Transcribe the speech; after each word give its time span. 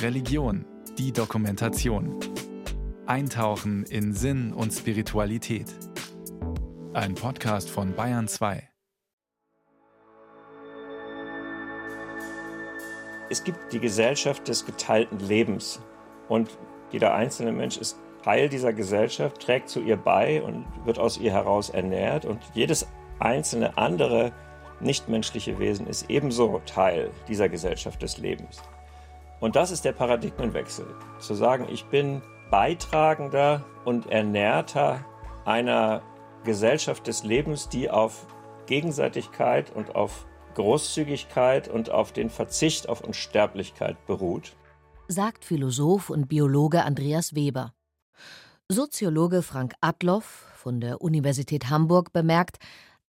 Religion, 0.00 0.64
die 0.98 1.12
Dokumentation. 1.12 2.18
Eintauchen 3.06 3.84
in 3.84 4.12
Sinn 4.12 4.52
und 4.52 4.72
Spiritualität. 4.72 5.66
Ein 6.92 7.14
Podcast 7.14 7.70
von 7.70 7.94
Bayern 7.94 8.28
2. 8.28 8.68
Es 13.30 13.42
gibt 13.42 13.72
die 13.72 13.80
Gesellschaft 13.80 14.46
des 14.46 14.64
geteilten 14.66 15.18
Lebens 15.18 15.80
und 16.28 16.50
jeder 16.90 17.14
einzelne 17.14 17.52
Mensch 17.52 17.78
ist 17.78 17.96
Teil 18.22 18.48
dieser 18.48 18.72
Gesellschaft, 18.72 19.40
trägt 19.40 19.68
zu 19.68 19.80
ihr 19.80 19.96
bei 19.96 20.42
und 20.42 20.66
wird 20.84 20.98
aus 20.98 21.18
ihr 21.18 21.32
heraus 21.32 21.70
ernährt 21.70 22.24
und 22.24 22.38
jedes 22.54 22.86
einzelne 23.18 23.76
andere 23.76 24.32
nichtmenschliche 24.82 25.58
Wesen 25.58 25.86
ist 25.86 26.10
ebenso 26.10 26.60
Teil 26.66 27.10
dieser 27.28 27.48
Gesellschaft 27.48 28.02
des 28.02 28.18
Lebens. 28.18 28.62
Und 29.40 29.56
das 29.56 29.70
ist 29.70 29.84
der 29.84 29.92
Paradigmenwechsel, 29.92 30.86
zu 31.18 31.34
sagen, 31.34 31.66
ich 31.70 31.84
bin 31.86 32.22
Beitragender 32.50 33.64
und 33.84 34.06
Ernährter 34.06 35.04
einer 35.44 36.02
Gesellschaft 36.44 37.06
des 37.06 37.24
Lebens, 37.24 37.68
die 37.68 37.90
auf 37.90 38.26
Gegenseitigkeit 38.66 39.74
und 39.74 39.94
auf 39.94 40.26
Großzügigkeit 40.54 41.68
und 41.68 41.90
auf 41.90 42.12
den 42.12 42.30
Verzicht 42.30 42.88
auf 42.88 43.02
Unsterblichkeit 43.02 44.06
beruht, 44.06 44.54
sagt 45.08 45.44
Philosoph 45.44 46.10
und 46.10 46.28
Biologe 46.28 46.84
Andreas 46.84 47.34
Weber. 47.34 47.74
Soziologe 48.68 49.42
Frank 49.42 49.74
Adloff 49.80 50.46
von 50.56 50.80
der 50.80 51.00
Universität 51.02 51.68
Hamburg 51.68 52.12
bemerkt, 52.12 52.58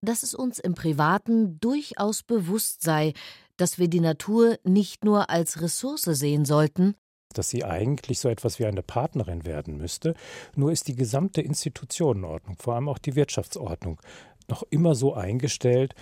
dass 0.04 0.22
es 0.22 0.34
uns 0.34 0.58
im 0.58 0.74
Privaten 0.74 1.58
durchaus 1.60 2.22
bewusst 2.22 2.82
sei, 2.82 3.12
dass 3.56 3.78
wir 3.78 3.88
die 3.88 4.00
Natur 4.00 4.58
nicht 4.64 5.04
nur 5.04 5.30
als 5.30 5.60
Ressource 5.60 6.02
sehen 6.02 6.44
sollten, 6.44 6.94
dass 7.32 7.50
sie 7.50 7.64
eigentlich 7.64 8.20
so 8.20 8.28
etwas 8.28 8.58
wie 8.58 8.66
eine 8.66 8.82
Partnerin 8.82 9.44
werden 9.44 9.76
müsste. 9.76 10.14
Nur 10.54 10.72
ist 10.72 10.88
die 10.88 10.94
gesamte 10.94 11.40
Institutionenordnung, 11.40 12.56
vor 12.58 12.74
allem 12.74 12.88
auch 12.88 12.98
die 12.98 13.16
Wirtschaftsordnung, 13.16 14.00
noch 14.48 14.62
immer 14.70 14.94
so 14.94 15.14
eingestellt, 15.14 15.94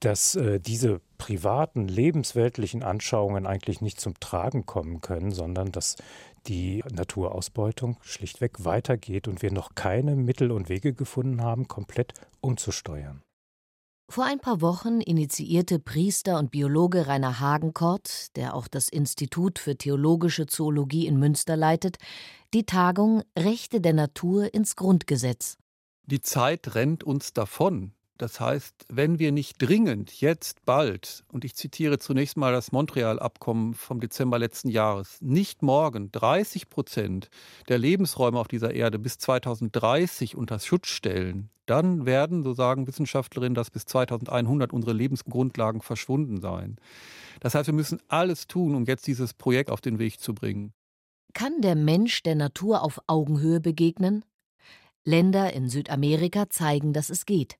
dass 0.00 0.34
äh, 0.34 0.58
diese 0.58 1.00
privaten, 1.18 1.86
lebensweltlichen 1.86 2.82
Anschauungen 2.82 3.46
eigentlich 3.46 3.82
nicht 3.82 4.00
zum 4.00 4.18
Tragen 4.18 4.64
kommen 4.64 5.02
können, 5.02 5.30
sondern 5.30 5.72
dass 5.72 5.96
die 6.46 6.82
Naturausbeutung 6.90 7.98
schlichtweg 8.00 8.64
weitergeht 8.64 9.28
und 9.28 9.42
wir 9.42 9.52
noch 9.52 9.74
keine 9.74 10.16
Mittel 10.16 10.50
und 10.50 10.70
Wege 10.70 10.94
gefunden 10.94 11.42
haben, 11.42 11.68
komplett 11.68 12.14
umzusteuern. 12.40 13.22
Vor 14.10 14.24
ein 14.24 14.40
paar 14.40 14.60
Wochen 14.60 15.00
initiierte 15.00 15.78
Priester 15.78 16.40
und 16.40 16.50
Biologe 16.50 17.06
Rainer 17.06 17.38
Hagenkort, 17.38 18.34
der 18.36 18.54
auch 18.54 18.66
das 18.66 18.88
Institut 18.88 19.60
für 19.60 19.76
theologische 19.76 20.46
Zoologie 20.46 21.06
in 21.06 21.16
Münster 21.16 21.56
leitet, 21.56 21.98
die 22.52 22.66
Tagung 22.66 23.22
Rechte 23.38 23.80
der 23.80 23.92
Natur 23.92 24.52
ins 24.52 24.74
Grundgesetz. 24.74 25.58
Die 26.06 26.20
Zeit 26.20 26.74
rennt 26.74 27.04
uns 27.04 27.34
davon. 27.34 27.92
Das 28.20 28.38
heißt, 28.38 28.84
wenn 28.90 29.18
wir 29.18 29.32
nicht 29.32 29.62
dringend 29.62 30.20
jetzt 30.20 30.66
bald, 30.66 31.24
und 31.32 31.42
ich 31.46 31.54
zitiere 31.54 31.98
zunächst 31.98 32.36
mal 32.36 32.52
das 32.52 32.70
Montreal-Abkommen 32.70 33.72
vom 33.72 33.98
Dezember 33.98 34.38
letzten 34.38 34.68
Jahres, 34.68 35.16
nicht 35.22 35.62
morgen 35.62 36.12
30 36.12 36.68
Prozent 36.68 37.30
der 37.70 37.78
Lebensräume 37.78 38.38
auf 38.38 38.46
dieser 38.46 38.74
Erde 38.74 38.98
bis 38.98 39.16
2030 39.16 40.36
unter 40.36 40.58
Schutz 40.58 40.88
stellen, 40.88 41.48
dann 41.64 42.04
werden, 42.04 42.42
so 42.42 42.52
sagen 42.52 42.86
Wissenschaftlerinnen, 42.86 43.54
dass 43.54 43.70
bis 43.70 43.86
2100 43.86 44.70
unsere 44.70 44.92
Lebensgrundlagen 44.92 45.80
verschwunden 45.80 46.42
sein. 46.42 46.76
Das 47.40 47.54
heißt, 47.54 47.68
wir 47.68 47.74
müssen 47.74 48.02
alles 48.08 48.46
tun, 48.46 48.74
um 48.74 48.84
jetzt 48.84 49.06
dieses 49.06 49.32
Projekt 49.32 49.70
auf 49.70 49.80
den 49.80 49.98
Weg 49.98 50.20
zu 50.20 50.34
bringen. 50.34 50.74
Kann 51.32 51.62
der 51.62 51.74
Mensch 51.74 52.22
der 52.22 52.34
Natur 52.34 52.82
auf 52.82 53.00
Augenhöhe 53.06 53.60
begegnen? 53.60 54.26
Länder 55.04 55.54
in 55.54 55.70
Südamerika 55.70 56.50
zeigen, 56.50 56.92
dass 56.92 57.08
es 57.08 57.24
geht. 57.24 57.56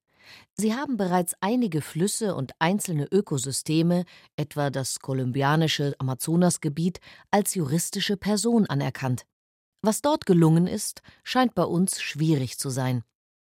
Sie 0.54 0.74
haben 0.74 0.96
bereits 0.96 1.34
einige 1.41 1.80
Flüsse 1.80 2.34
und 2.34 2.52
einzelne 2.58 3.06
Ökosysteme, 3.10 4.04
etwa 4.36 4.70
das 4.70 5.00
kolumbianische 5.00 5.94
Amazonasgebiet, 5.98 7.00
als 7.30 7.54
juristische 7.54 8.16
Person 8.16 8.66
anerkannt. 8.66 9.24
Was 9.82 10.02
dort 10.02 10.26
gelungen 10.26 10.66
ist, 10.66 11.02
scheint 11.22 11.54
bei 11.54 11.64
uns 11.64 12.00
schwierig 12.02 12.58
zu 12.58 12.68
sein. 12.68 13.02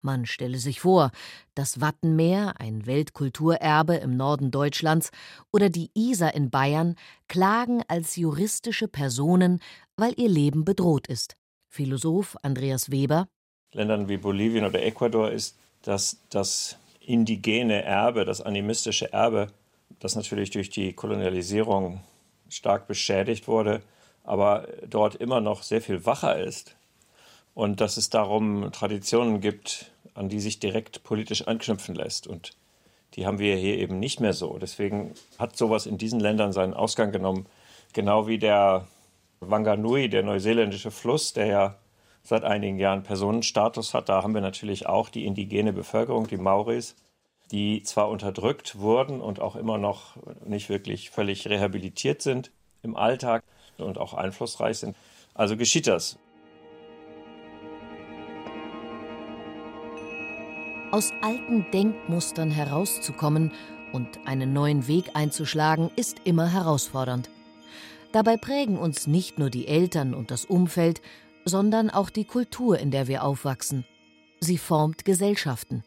Man 0.04 0.26
stelle 0.26 0.58
sich 0.58 0.82
vor, 0.82 1.12
das 1.54 1.80
Wattenmeer, 1.80 2.59
ein 2.59 2.88
Weltkulturerbe 2.88 3.96
im 3.96 4.18
Norden 4.18 4.50
Deutschlands, 4.50 5.12
oder 5.52 5.70
die 5.70 5.92
Isar 5.94 6.34
in 6.34 6.50
Bayern 6.50 6.96
klagen 7.28 7.84
als 7.88 8.16
juristische 8.16 8.88
Personen, 8.88 9.59
weil 9.98 10.14
ihr 10.20 10.30
Leben 10.30 10.66
bedroht 10.66 11.08
ist. 11.08 11.36
Philosoph 11.70 12.36
Andreas 12.42 12.90
Weber 12.92 13.28
Ländern 13.74 14.09
wie 14.09 14.18
Bolivien 14.18 14.66
oder 14.66 14.82
Ecuador 14.84 15.32
ist 15.32 15.58
dass 15.81 16.18
das 16.30 16.78
indigene 17.00 17.84
Erbe, 17.84 18.25
das 18.25 18.42
animistische 18.42 19.12
Erbe, 19.12 19.47
das 20.00 20.16
natürlich 20.16 20.52
durch 20.52 20.69
die 20.69 20.94
Kolonialisierung 20.94 22.02
stark 22.50 22.88
beschädigt 22.88 23.47
wurde, 23.47 23.81
aber 24.24 24.68
dort 24.88 25.16
immer 25.16 25.41
noch 25.41 25.64
sehr 25.64 25.81
viel 25.81 26.06
wacher 26.06 26.40
ist. 26.40 26.75
Und 27.53 27.81
dass 27.81 27.97
es 27.97 28.09
darum 28.09 28.72
Traditionen 28.72 29.41
gibt, 29.41 29.91
an 30.14 30.30
die 30.30 30.40
sich 30.40 30.59
direkt 30.59 31.03
politisch 31.03 31.47
anknüpfen 31.47 31.96
lässt. 31.96 32.28
Und 32.28 32.52
die 33.16 33.25
haben 33.25 33.40
wir 33.40 33.56
hier 33.58 33.78
eben 33.78 34.00
nicht 34.00 34.20
mehr 34.20 34.34
so. 34.34 34.58
Deswegen 34.58 35.14
hat 35.38 35.58
sowas 35.58 35.86
in 35.86 35.97
diesen 35.97 36.20
Ländern 36.20 36.53
seinen 36.53 36.74
Ausgang 36.74 37.12
genommen. 37.12 37.46
Genau 37.94 38.28
wie 38.28 38.38
der 38.38 38.88
Wanganui, 39.41 40.08
der 40.08 40.24
neuseeländische 40.24 40.91
Fluss, 40.91 41.34
der 41.34 41.46
ja 41.47 41.75
seit 42.24 42.44
einigen 42.44 42.78
Jahren 42.78 43.04
Personenstatus 43.04 43.94
hat. 43.94 44.09
Da 44.09 44.24
haben 44.24 44.34
wir 44.34 44.42
natürlich 44.42 44.88
auch 44.88 45.09
die 45.09 45.26
indigene 45.26 45.74
Bevölkerung, 45.74 46.28
die 46.28 46.38
Mauris, 46.38 46.96
die 47.52 47.84
zwar 47.84 48.09
unterdrückt 48.09 48.80
wurden 48.80 49.22
und 49.22 49.40
auch 49.40 49.56
immer 49.56 49.78
noch 49.78 50.18
nicht 50.46 50.70
wirklich 50.70 51.09
völlig 51.09 51.48
rehabilitiert 51.48 52.22
sind 52.22 52.52
im 52.84 52.96
Alltag 52.96 53.44
und 53.78 53.98
auch 53.98 54.14
einflussreich 54.14 54.78
sind. 54.78 54.96
Also 55.34 55.58
geschieht 55.58 55.88
das. 55.88 56.18
Aus 60.92 61.14
alten 61.22 61.66
Denkmustern 61.72 62.52
herauszukommen 62.52 63.53
und 63.94 64.20
einen 64.26 64.52
neuen 64.53 64.88
Weg 64.88 65.12
einzuschlagen, 65.14 65.90
ist 65.96 66.20
immer 66.26 66.52
herausfordernd. 66.52 67.30
Dabei 68.12 68.36
prägen 68.36 68.78
uns 68.78 69.08
nicht 69.08 69.40
nur 69.40 69.50
die 69.50 69.68
Eltern 69.68 70.14
und 70.14 70.32
das 70.32 70.44
Umfeld, 70.44 71.02
sondern 71.46 71.90
auch 71.90 72.09
die 72.09 72.25
Kultur, 72.25 72.79
in 72.79 72.91
der 72.91 73.07
wir 73.07 73.24
aufwachsen. 73.24 73.85
Sie 74.40 74.57
formt 74.57 75.06
Gesellschaften, 75.06 75.84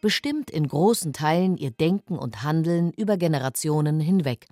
bestimmt 0.00 0.50
in 0.50 0.66
großen 0.66 1.12
Teilen 1.12 1.56
ihr 1.56 1.70
Denken 1.70 2.18
und 2.18 2.42
Handeln 2.42 2.92
über 2.92 3.16
Generationen 3.16 4.00
hinweg. 4.00 4.48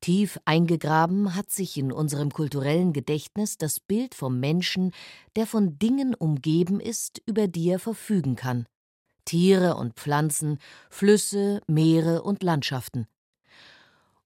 Tief 0.00 0.38
eingegraben 0.44 1.34
hat 1.34 1.50
sich 1.50 1.78
in 1.78 1.90
unserem 1.90 2.30
kulturellen 2.30 2.92
Gedächtnis 2.92 3.56
das 3.56 3.80
Bild 3.80 4.14
vom 4.14 4.38
Menschen, 4.38 4.92
der 5.34 5.46
von 5.46 5.78
Dingen 5.78 6.14
umgeben 6.14 6.80
ist, 6.80 7.22
über 7.26 7.48
die 7.48 7.70
er 7.70 7.78
verfügen 7.78 8.36
kann. 8.36 8.66
Tiere 9.24 9.76
und 9.76 9.94
Pflanzen, 9.94 10.58
Flüsse, 10.90 11.60
Meere 11.66 12.22
und 12.22 12.42
Landschaften. 12.42 13.06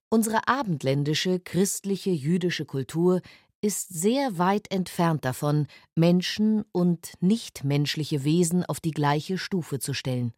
Unsere 0.09 0.47
abendländische, 0.47 1.39
christliche, 1.39 2.11
jüdische 2.11 2.65
Kultur 2.65 3.21
ist 3.61 3.89
sehr 3.89 4.37
weit 4.37 4.71
entfernt 4.71 5.23
davon, 5.23 5.67
Menschen 5.95 6.65
und 6.71 7.13
nichtmenschliche 7.19 8.23
Wesen 8.23 8.65
auf 8.65 8.79
die 8.79 8.91
gleiche 8.91 9.37
Stufe 9.37 9.79
zu 9.79 9.93
stellen. 9.93 10.33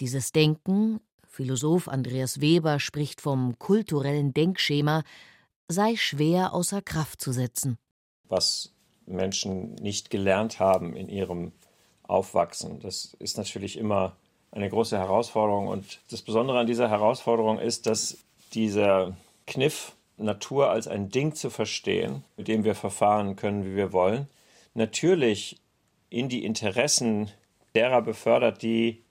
Dieses 0.00 0.32
Denken, 0.32 1.00
Philosoph 1.26 1.88
Andreas 1.88 2.40
Weber 2.40 2.78
spricht 2.78 3.20
vom 3.20 3.58
kulturellen 3.58 4.32
Denkschema, 4.32 5.02
sei 5.68 5.96
schwer 5.96 6.54
außer 6.54 6.82
Kraft 6.82 7.20
zu 7.20 7.32
setzen. 7.32 7.78
Was 8.28 8.72
Menschen 9.06 9.74
nicht 9.76 10.10
gelernt 10.10 10.60
haben 10.60 10.94
in 10.94 11.08
ihrem 11.08 11.52
Aufwachsen, 12.02 12.80
das 12.80 13.16
ist 13.18 13.36
natürlich 13.36 13.78
immer 13.78 14.16
eine 14.52 14.68
große 14.68 14.98
Herausforderung. 14.98 15.68
Und 15.68 16.00
das 16.10 16.22
Besondere 16.22 16.58
an 16.58 16.66
dieser 16.66 16.88
Herausforderung 16.88 17.58
ist, 17.58 17.86
dass 17.86 18.18
dieser 18.52 19.16
Kniff 19.46 19.96
Natur 20.16 20.70
als 20.70 20.88
ein 20.88 21.08
Ding 21.08 21.34
zu 21.34 21.50
verstehen, 21.50 22.24
mit 22.36 22.48
dem 22.48 22.64
wir 22.64 22.74
verfahren 22.74 23.36
können, 23.36 23.64
wie 23.64 23.76
wir 23.76 23.92
wollen, 23.92 24.28
natürlich 24.74 25.60
in 26.10 26.28
die 26.28 26.44
Interessen 26.44 27.30
derer 27.74 28.02
befördert, 28.02 28.62
die 28.62 29.02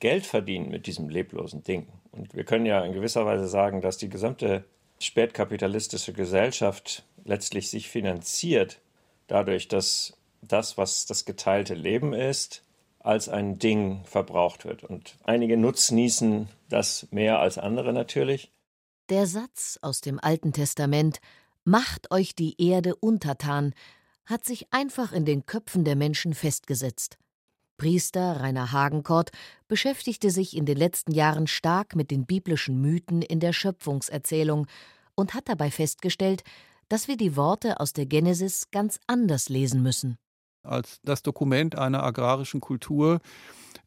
Geld 0.00 0.26
verdienen 0.26 0.70
mit 0.70 0.86
diesem 0.86 1.08
leblosen 1.08 1.62
Ding. 1.62 1.86
Und 2.12 2.34
wir 2.34 2.44
können 2.44 2.66
ja 2.66 2.84
in 2.84 2.92
gewisser 2.92 3.26
Weise 3.26 3.48
sagen, 3.48 3.80
dass 3.80 3.98
die 3.98 4.08
gesamte 4.08 4.64
spätkapitalistische 4.98 6.12
Gesellschaft 6.12 7.04
letztlich 7.24 7.68
sich 7.68 7.88
finanziert 7.88 8.80
dadurch, 9.26 9.68
dass 9.68 10.16
das, 10.42 10.78
was 10.78 11.06
das 11.06 11.24
geteilte 11.24 11.74
Leben 11.74 12.12
ist, 12.12 12.62
als 13.00 13.28
ein 13.28 13.58
Ding 13.58 14.04
verbraucht 14.04 14.64
wird. 14.64 14.84
Und 14.84 15.16
einige 15.24 15.56
nutznießen 15.56 16.48
das 16.68 17.06
mehr 17.10 17.38
als 17.38 17.58
andere 17.58 17.92
natürlich. 17.92 18.50
Der 19.08 19.28
Satz 19.28 19.78
aus 19.82 20.00
dem 20.00 20.18
Alten 20.20 20.52
Testament 20.52 21.20
Macht 21.64 22.10
euch 22.10 22.34
die 22.34 22.60
Erde 22.60 22.96
untertan 22.96 23.72
hat 24.24 24.44
sich 24.44 24.72
einfach 24.72 25.12
in 25.12 25.24
den 25.24 25.46
Köpfen 25.46 25.84
der 25.84 25.94
Menschen 25.94 26.34
festgesetzt. 26.34 27.16
Priester 27.76 28.40
Rainer 28.40 28.72
Hagenkort 28.72 29.30
beschäftigte 29.68 30.30
sich 30.30 30.56
in 30.56 30.66
den 30.66 30.76
letzten 30.76 31.12
Jahren 31.12 31.46
stark 31.46 31.94
mit 31.94 32.10
den 32.10 32.26
biblischen 32.26 32.80
Mythen 32.80 33.22
in 33.22 33.38
der 33.38 33.52
Schöpfungserzählung 33.52 34.66
und 35.14 35.34
hat 35.34 35.48
dabei 35.48 35.70
festgestellt, 35.70 36.42
dass 36.88 37.06
wir 37.06 37.16
die 37.16 37.36
Worte 37.36 37.78
aus 37.78 37.92
der 37.92 38.06
Genesis 38.06 38.72
ganz 38.72 38.98
anders 39.06 39.48
lesen 39.48 39.82
müssen. 39.82 40.18
Als 40.64 41.00
das 41.04 41.22
Dokument 41.22 41.78
einer 41.78 42.02
agrarischen 42.02 42.60
Kultur, 42.60 43.20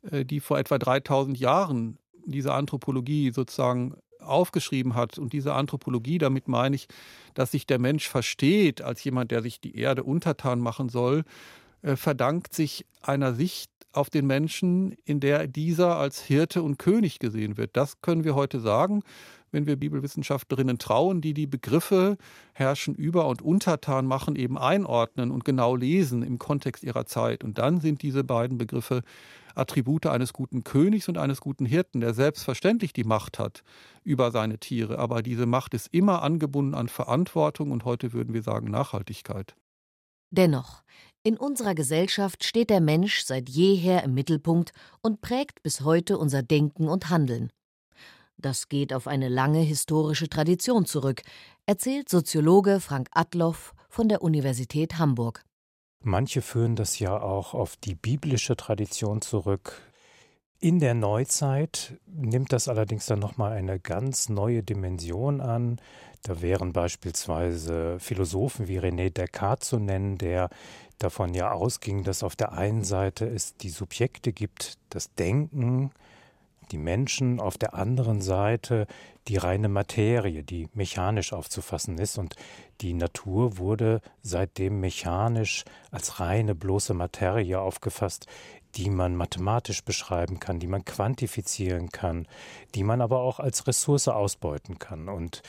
äh, 0.10 0.24
die 0.24 0.40
vor 0.40 0.60
etwa 0.60 0.78
3000 0.78 1.38
Jahren 1.38 1.98
diese 2.26 2.54
Anthropologie 2.54 3.32
sozusagen 3.32 3.98
aufgeschrieben 4.20 4.96
hat. 4.96 5.18
Und 5.18 5.34
diese 5.34 5.54
Anthropologie, 5.54 6.18
damit 6.18 6.48
meine 6.48 6.76
ich, 6.76 6.88
dass 7.34 7.52
sich 7.52 7.66
der 7.66 7.80
Mensch 7.80 8.08
versteht 8.08 8.82
als 8.82 9.04
jemand, 9.04 9.32
der 9.32 9.42
sich 9.42 9.60
die 9.62 9.76
Erde 9.76 10.04
untertan 10.04 10.60
machen 10.60 10.90
soll, 10.90 11.24
äh, 11.82 11.96
verdankt 11.96 12.54
sich 12.54 12.86
einer 13.02 13.34
Sicht 13.34 13.72
auf 13.92 14.10
den 14.10 14.28
Menschen, 14.28 14.96
in 15.06 15.20
der 15.20 15.48
dieser 15.48 15.98
als 15.98 16.22
Hirte 16.22 16.62
und 16.62 16.78
König 16.78 17.20
gesehen 17.20 17.58
wird. 17.58 17.76
Das 17.76 18.02
können 18.02 18.24
wir 18.24 18.36
heute 18.36 18.60
sagen, 18.60 19.02
wenn 19.52 19.66
wir 19.66 19.76
Bibelwissenschaftlerinnen 19.76 20.78
trauen, 20.80 21.22
die 21.22 21.34
die 21.34 21.48
Begriffe 21.48 22.18
herrschen 22.54 22.96
über 22.96 23.28
und 23.28 23.42
untertan 23.42 24.06
machen, 24.06 24.36
eben 24.36 24.58
einordnen 24.58 25.32
und 25.32 25.46
genau 25.46 25.76
lesen 25.76 26.24
im 26.24 26.40
Kontext 26.40 26.84
ihrer 26.84 27.06
Zeit. 27.06 27.44
Und 27.44 27.58
dann 27.58 27.80
sind 27.80 28.02
diese 28.02 28.24
beiden 28.24 28.58
Begriffe 28.58 29.04
Attribute 29.56 30.06
eines 30.06 30.34
guten 30.34 30.64
Königs 30.64 31.08
und 31.10 31.18
eines 31.18 31.42
guten 31.42 31.66
Hirten, 31.66 32.02
der 32.02 32.14
selbstverständlich 32.14 32.94
die 32.94 33.04
Macht 33.04 33.40
hat 33.40 33.64
über 34.04 34.32
seine 34.32 34.58
Tiere. 34.58 34.98
Aber 35.00 35.22
diese 35.22 35.46
Macht 35.46 35.74
ist 35.74 35.88
immer 35.92 36.22
angebunden 36.22 36.76
an 36.76 36.88
Verantwortung 36.88 37.72
und 37.72 37.86
heute 37.86 38.14
würden 38.14 38.34
wir 38.34 38.44
sagen 38.44 38.72
Nachhaltigkeit. 38.72 39.56
Dennoch, 40.32 40.84
in 41.24 41.38
unserer 41.38 41.76
Gesellschaft 41.76 42.44
steht 42.44 42.70
der 42.70 42.82
Mensch 42.82 43.24
seit 43.24 43.50
jeher 43.50 44.04
im 44.04 44.14
Mittelpunkt 44.14 44.72
und 45.02 45.22
prägt 45.22 45.64
bis 45.64 45.82
heute 45.82 46.18
unser 46.18 46.44
Denken 46.44 46.88
und 46.88 47.10
Handeln. 47.10 47.52
Das 48.42 48.70
geht 48.70 48.94
auf 48.94 49.08
eine 49.08 49.28
lange 49.28 49.60
historische 49.60 50.30
Tradition 50.30 50.86
zurück, 50.86 51.24
erzählt 51.66 52.08
Soziologe 52.08 52.80
Frank 52.80 53.10
Adloff 53.12 53.74
von 53.90 54.08
der 54.08 54.22
Universität 54.22 54.98
Hamburg. 54.98 55.44
Manche 56.02 56.42
führen 56.42 56.78
das 56.78 57.00
ja 57.00 57.22
auch 57.22 57.54
auf 57.54 57.76
die 57.76 57.96
biblische 57.96 58.56
Tradition 58.56 59.22
zurück. 59.22 59.82
In 60.62 60.80
der 60.80 60.94
Neuzeit 60.94 62.00
nimmt 62.06 62.54
das 62.54 62.70
allerdings 62.70 63.08
dann 63.08 63.20
nochmal 63.20 63.52
eine 63.52 63.78
ganz 63.78 64.30
neue 64.30 64.64
Dimension 64.64 65.42
an. 65.42 65.82
Da 66.24 66.42
wären 66.42 66.72
beispielsweise 66.72 68.00
Philosophen 68.00 68.70
wie 68.70 68.80
René 68.80 69.10
Descartes 69.10 69.68
zu 69.68 69.80
nennen, 69.80 70.18
der 70.18 70.50
davon 70.98 71.34
ja 71.34 71.52
ausging, 71.52 72.06
dass 72.06 72.24
auf 72.24 72.38
der 72.38 72.54
einen 72.54 72.86
Seite 72.86 73.26
es 73.26 73.58
die 73.58 73.70
Subjekte 73.70 74.32
gibt, 74.32 74.78
das 74.90 75.14
Denken, 75.16 75.92
die 76.72 76.78
Menschen, 76.78 77.40
auf 77.40 77.58
der 77.58 77.74
anderen 77.74 78.22
Seite 78.22 78.88
die 79.28 79.38
reine 79.38 79.70
Materie, 79.70 80.44
die 80.44 80.68
mechanisch 80.74 81.34
aufzufassen 81.34 81.98
ist. 81.98 82.18
Und 82.18 82.36
die 82.82 82.94
Natur 82.94 83.58
wurde 83.58 84.02
seitdem 84.22 84.80
mechanisch 84.80 85.66
als 85.92 86.20
reine, 86.20 86.56
bloße 86.56 86.94
Materie 86.94 87.60
aufgefasst, 87.60 88.28
die 88.76 88.90
man 88.90 89.16
mathematisch 89.16 89.84
beschreiben 89.84 90.40
kann, 90.40 90.60
die 90.60 90.68
man 90.68 90.86
quantifizieren 90.86 91.90
kann, 91.90 92.28
die 92.76 92.84
man 92.84 93.02
aber 93.02 93.20
auch 93.20 93.40
als 93.40 93.68
Ressource 93.68 94.08
ausbeuten 94.08 94.80
kann. 94.80 95.10
Und 95.10 95.42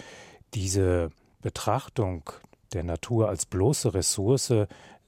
diese 0.55 1.11
Betrachtung 1.43 2.31
der 2.73 2.85
Natur 2.85 3.29
als 3.29 3.47
bloße 3.47 3.95
Ressource 3.95 4.53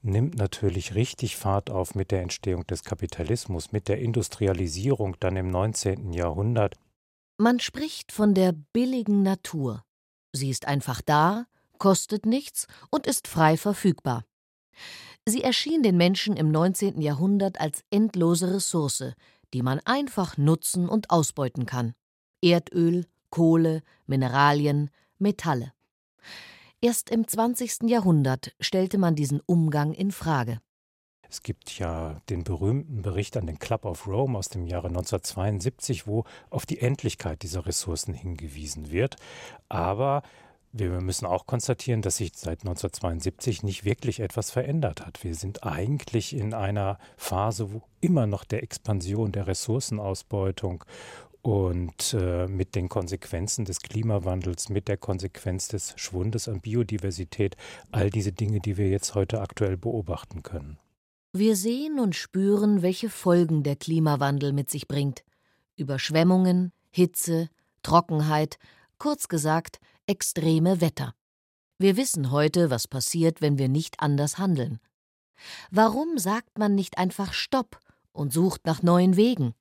nimmt 0.03 0.35
natürlich 0.35 0.95
richtig 0.95 1.37
Fahrt 1.37 1.69
auf 1.69 1.95
mit 1.95 2.11
der 2.11 2.21
Entstehung 2.21 2.67
des 2.67 2.83
Kapitalismus, 2.83 3.71
mit 3.71 3.87
der 3.87 3.99
Industrialisierung 3.99 5.17
dann 5.19 5.37
im 5.37 5.49
19. 5.49 6.13
Jahrhundert. 6.13 6.75
Man 7.37 7.59
spricht 7.59 8.11
von 8.11 8.33
der 8.33 8.51
billigen 8.51 9.23
Natur. 9.23 9.83
Sie 10.33 10.49
ist 10.49 10.67
einfach 10.67 11.01
da, 11.01 11.45
kostet 11.77 12.25
nichts 12.25 12.67
und 12.91 13.07
ist 13.07 13.27
frei 13.27 13.57
verfügbar. 13.57 14.25
Sie 15.25 15.41
erschien 15.41 15.83
den 15.83 15.97
Menschen 15.97 16.35
im 16.35 16.51
19. 16.51 17.01
Jahrhundert 17.01 17.59
als 17.59 17.83
endlose 17.89 18.53
Ressource, 18.53 19.13
die 19.53 19.61
man 19.61 19.79
einfach 19.85 20.37
nutzen 20.37 20.89
und 20.89 21.09
ausbeuten 21.09 21.65
kann. 21.65 21.93
Erdöl, 22.41 23.05
Kohle, 23.29 23.83
Mineralien, 24.05 24.89
Metalle. 25.17 25.71
Erst 26.83 27.11
im 27.11 27.25
20. 27.25 27.83
Jahrhundert 27.83 28.53
stellte 28.59 28.97
man 28.97 29.15
diesen 29.15 29.39
Umgang 29.45 29.93
in 29.93 30.11
Frage. 30.11 30.59
Es 31.29 31.41
gibt 31.41 31.79
ja 31.79 32.19
den 32.27 32.43
berühmten 32.43 33.01
Bericht 33.01 33.37
an 33.37 33.47
den 33.47 33.57
Club 33.57 33.85
of 33.85 34.05
Rome 34.05 34.37
aus 34.37 34.49
dem 34.49 34.67
Jahre 34.67 34.89
1972, 34.89 36.07
wo 36.07 36.25
auf 36.49 36.65
die 36.65 36.81
Endlichkeit 36.81 37.41
dieser 37.41 37.65
Ressourcen 37.65 38.13
hingewiesen 38.13 38.91
wird. 38.91 39.15
Aber 39.69 40.23
wir 40.73 40.99
müssen 40.99 41.25
auch 41.25 41.45
konstatieren, 41.45 42.01
dass 42.01 42.17
sich 42.17 42.33
seit 42.35 42.63
1972 42.63 43.63
nicht 43.63 43.85
wirklich 43.85 44.19
etwas 44.19 44.51
verändert 44.51 45.05
hat. 45.05 45.23
Wir 45.23 45.35
sind 45.35 45.63
eigentlich 45.63 46.35
in 46.35 46.53
einer 46.53 46.97
Phase, 47.15 47.71
wo 47.71 47.83
immer 48.01 48.27
noch 48.27 48.43
der 48.43 48.61
Expansion 48.61 49.31
der 49.31 49.47
Ressourcenausbeutung 49.47 50.83
und 51.43 52.13
äh, 52.13 52.47
mit 52.47 52.73
den 52.73 52.87
Konsequenzen 52.87 53.65
des 53.65 53.81
Klimawandels, 53.81 54.69
mit 54.69 54.87
der 54.87 54.97
Konsequenz 54.97 55.67
des 55.67 55.93
Schwundes 55.97 56.47
an 56.47 56.61
Biodiversität, 56.61 57.57
all 57.91 58.09
diese 58.09 58.31
Dinge, 58.31 58.61
die 58.61 58.77
wir 58.77 58.89
jetzt 58.89 59.13
heute 59.13 59.41
aktuell 59.41 59.77
beobachten 59.77 60.41
können. 60.41 60.79
Wir 61.33 61.57
sehen 61.57 61.99
und 61.99 62.15
spüren, 62.15 62.81
welche 62.81 63.09
Folgen 63.09 63.63
der 63.63 63.75
Klimawandel 63.75 64.53
mit 64.53 64.69
sich 64.69 64.87
bringt. 64.87 65.23
Überschwemmungen, 65.75 66.71
Hitze, 66.91 67.49
Trockenheit, 67.81 68.57
kurz 68.97 69.27
gesagt, 69.27 69.79
extreme 70.07 70.79
Wetter. 70.79 71.13
Wir 71.77 71.97
wissen 71.97 72.31
heute, 72.31 72.69
was 72.69 72.87
passiert, 72.87 73.41
wenn 73.41 73.57
wir 73.57 73.67
nicht 73.67 73.99
anders 73.99 74.37
handeln. 74.37 74.79
Warum 75.71 76.17
sagt 76.17 76.57
man 76.57 76.73
nicht 76.73 76.97
einfach 76.97 77.33
Stopp 77.33 77.79
und 78.13 78.31
sucht 78.31 78.65
nach 78.65 78.81
neuen 78.81 79.17
Wegen? 79.17 79.53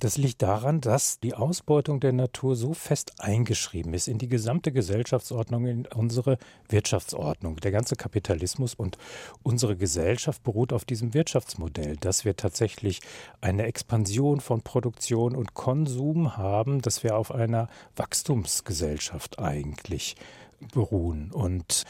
Das 0.00 0.16
liegt 0.16 0.40
daran, 0.40 0.80
dass 0.80 1.20
die 1.20 1.34
Ausbeutung 1.34 2.00
der 2.00 2.12
Natur 2.14 2.56
so 2.56 2.72
fest 2.72 3.12
eingeschrieben 3.18 3.92
ist 3.92 4.08
in 4.08 4.16
die 4.16 4.28
gesamte 4.28 4.72
Gesellschaftsordnung, 4.72 5.66
in 5.66 5.86
unsere 5.88 6.38
Wirtschaftsordnung. 6.70 7.56
Der 7.56 7.70
ganze 7.70 7.96
Kapitalismus 7.96 8.72
und 8.72 8.96
unsere 9.42 9.76
Gesellschaft 9.76 10.42
beruht 10.42 10.72
auf 10.72 10.86
diesem 10.86 11.12
Wirtschaftsmodell, 11.12 11.98
dass 11.98 12.24
wir 12.24 12.34
tatsächlich 12.34 13.00
eine 13.42 13.64
Expansion 13.64 14.40
von 14.40 14.62
Produktion 14.62 15.36
und 15.36 15.52
Konsum 15.52 16.38
haben, 16.38 16.80
dass 16.80 17.04
wir 17.04 17.14
auf 17.14 17.30
einer 17.30 17.68
Wachstumsgesellschaft 17.94 19.38
eigentlich 19.38 20.16
beruhen. 20.72 21.30
Und 21.30 21.84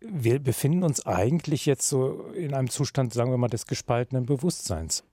wir 0.00 0.40
befinden 0.40 0.82
uns 0.82 1.06
eigentlich 1.06 1.66
jetzt 1.66 1.88
so 1.88 2.32
in 2.34 2.52
einem 2.52 2.68
Zustand, 2.68 3.14
sagen 3.14 3.30
wir 3.30 3.38
mal, 3.38 3.46
des 3.46 3.66
gespaltenen 3.66 4.26
Bewusstseins. 4.26 5.04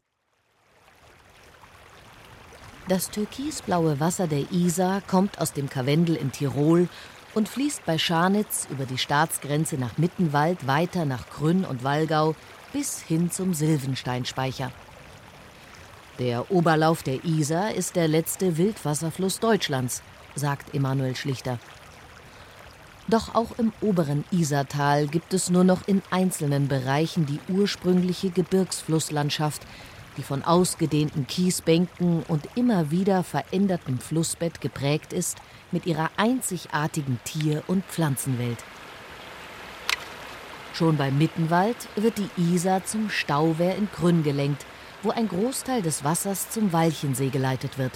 Das 2.88 3.10
türkisblaue 3.10 4.00
Wasser 4.00 4.28
der 4.28 4.52
Isar 4.52 5.02
kommt 5.02 5.40
aus 5.40 5.54
dem 5.54 5.70
Karwendel 5.70 6.16
in 6.16 6.32
Tirol 6.32 6.88
und 7.34 7.50
fließt 7.50 7.84
bei 7.84 7.98
Scharnitz 7.98 8.68
über 8.70 8.86
die 8.86 9.00
Staatsgrenze 9.00 9.78
nach 9.78 9.98
Mittenwald 9.98 10.68
weiter 10.68 11.06
nach 11.06 11.28
Krünn 11.28 11.66
und 11.66 11.84
Wallgau 11.84 12.36
bis 12.74 13.02
hin 13.02 13.32
zum 13.32 13.56
Silvensteinspeicher. 13.56 14.72
Der 16.20 16.52
Oberlauf 16.52 17.02
der 17.02 17.26
Isar 17.26 17.74
ist 17.74 17.96
der 17.96 18.08
letzte 18.08 18.58
Wildwasserfluss 18.58 19.40
Deutschlands, 19.40 20.04
sagt 20.36 20.76
Emanuel 20.76 21.16
Schlichter. 21.16 21.58
Doch 23.08 23.34
auch 23.34 23.58
im 23.58 23.74
oberen 23.82 24.26
Isartal 24.32 25.08
gibt 25.08 25.34
es 25.34 25.50
nur 25.50 25.64
noch 25.64 25.88
in 25.88 26.04
einzelnen 26.12 26.68
Bereichen 26.68 27.26
die 27.26 27.40
ursprüngliche 27.52 28.30
Gebirgsflusslandschaft, 28.30 29.64
die 30.18 30.24
von 30.24 30.44
ausgedehnten 30.44 31.28
Kiesbänken 31.28 32.24
und 32.28 32.48
immer 32.56 32.92
wieder 32.92 33.24
verändertem 33.24 34.00
Flussbett 34.00 34.62
geprägt 34.62 35.14
ist, 35.14 35.38
mit 35.72 35.86
ihrer 35.86 36.10
einzigartigen 36.18 37.20
Tier- 37.24 37.64
und 37.68 37.84
Pflanzenwelt. 37.86 38.64
Schon 40.74 40.98
beim 40.98 41.18
Mittenwald 41.18 41.78
wird 41.96 42.18
die 42.18 42.54
Isar 42.54 42.86
zum 42.86 43.10
Stauwehr 43.10 43.76
in 43.78 43.88
Grünn 43.96 44.24
gelenkt, 44.24 44.66
wo 45.04 45.12
ein 45.12 45.28
Großteil 45.28 45.82
des 45.82 46.04
Wassers 46.04 46.50
zum 46.50 46.74
Walchensee 46.74 47.30
geleitet 47.30 47.78
wird. 47.78 47.94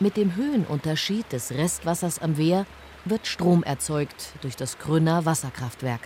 Mit 0.00 0.16
dem 0.16 0.36
Höhenunterschied 0.36 1.32
des 1.32 1.50
Restwassers 1.50 2.20
am 2.20 2.36
Wehr 2.36 2.66
wird 3.04 3.26
Strom 3.26 3.64
erzeugt 3.64 4.32
durch 4.42 4.54
das 4.54 4.78
Grünner 4.78 5.24
Wasserkraftwerk. 5.24 6.02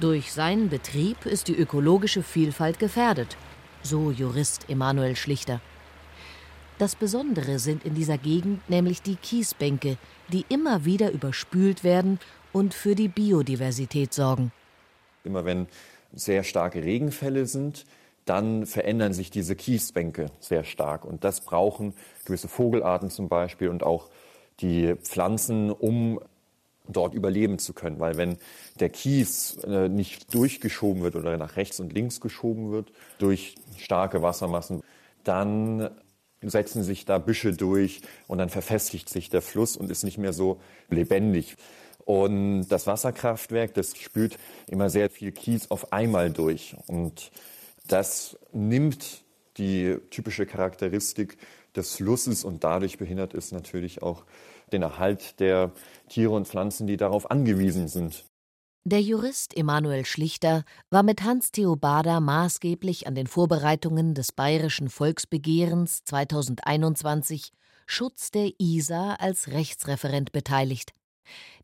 Durch 0.00 0.32
seinen 0.32 0.68
Betrieb 0.68 1.24
ist 1.24 1.48
die 1.48 1.56
ökologische 1.56 2.22
Vielfalt 2.22 2.78
gefährdet, 2.78 3.36
so 3.82 4.10
Jurist 4.10 4.68
Emanuel 4.68 5.16
Schlichter. 5.16 5.60
Das 6.78 6.96
Besondere 6.96 7.58
sind 7.58 7.84
in 7.84 7.94
dieser 7.94 8.18
Gegend 8.18 8.68
nämlich 8.68 9.02
die 9.02 9.16
Kiesbänke, 9.16 9.98
die 10.32 10.44
immer 10.48 10.84
wieder 10.84 11.12
überspült 11.12 11.84
werden 11.84 12.18
und 12.52 12.74
für 12.74 12.94
die 12.94 13.08
Biodiversität 13.08 14.12
sorgen. 14.12 14.52
Immer 15.24 15.44
wenn 15.44 15.66
sehr 16.12 16.42
starke 16.42 16.82
Regenfälle 16.82 17.46
sind, 17.46 17.84
dann 18.24 18.66
verändern 18.66 19.12
sich 19.12 19.30
diese 19.30 19.56
Kiesbänke 19.56 20.26
sehr 20.40 20.64
stark. 20.64 21.04
Und 21.04 21.24
das 21.24 21.40
brauchen 21.40 21.94
gewisse 22.24 22.48
Vogelarten 22.48 23.10
zum 23.10 23.28
Beispiel 23.28 23.68
und 23.68 23.82
auch 23.82 24.10
die 24.60 24.94
Pflanzen, 25.02 25.70
um 25.70 26.20
dort 26.88 27.14
überleben 27.14 27.58
zu 27.58 27.72
können. 27.72 28.00
Weil 28.00 28.16
wenn 28.16 28.36
der 28.80 28.90
Kies 28.90 29.56
äh, 29.64 29.88
nicht 29.88 30.34
durchgeschoben 30.34 31.02
wird 31.02 31.16
oder 31.16 31.36
nach 31.36 31.56
rechts 31.56 31.80
und 31.80 31.92
links 31.92 32.20
geschoben 32.20 32.72
wird 32.72 32.92
durch 33.18 33.54
starke 33.76 34.22
Wassermassen, 34.22 34.82
dann 35.24 35.90
setzen 36.42 36.82
sich 36.82 37.04
da 37.04 37.18
Büsche 37.18 37.52
durch 37.52 38.00
und 38.26 38.38
dann 38.38 38.48
verfestigt 38.48 39.08
sich 39.08 39.30
der 39.30 39.42
Fluss 39.42 39.76
und 39.76 39.90
ist 39.90 40.02
nicht 40.02 40.18
mehr 40.18 40.32
so 40.32 40.60
lebendig. 40.90 41.56
Und 42.04 42.66
das 42.68 42.86
Wasserkraftwerk, 42.86 43.74
das 43.74 43.96
spült 43.96 44.38
immer 44.66 44.90
sehr 44.90 45.08
viel 45.08 45.30
Kies 45.30 45.70
auf 45.70 45.92
einmal 45.92 46.30
durch. 46.30 46.76
Und 46.88 47.30
das 47.86 48.36
nimmt 48.52 49.22
die 49.56 49.98
typische 50.10 50.46
Charakteristik 50.46 51.36
des 51.76 51.94
Flusses 51.94 52.44
und 52.44 52.64
dadurch 52.64 52.98
behindert 52.98 53.34
es 53.34 53.52
natürlich 53.52 54.02
auch 54.02 54.24
den 54.72 54.82
Erhalt 54.82 55.40
der 55.40 55.72
Tiere 56.08 56.32
und 56.32 56.48
Pflanzen, 56.48 56.86
die 56.86 56.96
darauf 56.96 57.30
angewiesen 57.30 57.88
sind. 57.88 58.24
Der 58.84 59.00
Jurist 59.00 59.56
Emanuel 59.56 60.04
Schlichter 60.04 60.64
war 60.90 61.04
mit 61.04 61.22
Hans-Theo 61.22 61.76
Bader 61.76 62.20
maßgeblich 62.20 63.06
an 63.06 63.14
den 63.14 63.28
Vorbereitungen 63.28 64.14
des 64.14 64.32
bayerischen 64.32 64.88
Volksbegehrens 64.88 66.02
2021 66.04 67.52
Schutz 67.86 68.32
der 68.32 68.50
Isar 68.58 69.20
als 69.20 69.52
Rechtsreferent 69.52 70.32
beteiligt. 70.32 70.94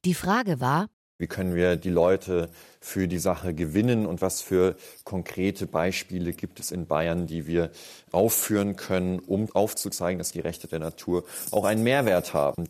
Die 0.05 0.15
Frage 0.15 0.61
war, 0.61 0.87
wie 1.19 1.27
können 1.27 1.57
wir 1.57 1.75
die 1.75 1.91
Leute 1.91 2.49
für 2.81 3.09
die 3.09 3.19
Sache 3.19 3.53
gewinnen 3.53 4.07
und 4.07 4.23
was 4.23 4.41
für 4.41 4.77
konkrete 5.03 5.67
Beispiele 5.67 6.33
gibt 6.33 6.61
es 6.61 6.71
in 6.71 6.87
Bayern, 6.87 7.27
die 7.27 7.49
wir 7.49 7.73
aufführen 8.13 8.77
können, 8.77 9.19
um 9.19 9.51
aufzuzeigen, 9.53 10.19
dass 10.19 10.31
die 10.31 10.39
Rechte 10.39 10.69
der 10.69 10.79
Natur 10.79 11.25
auch 11.51 11.65
einen 11.65 11.83
Mehrwert 11.83 12.35
haben. 12.35 12.69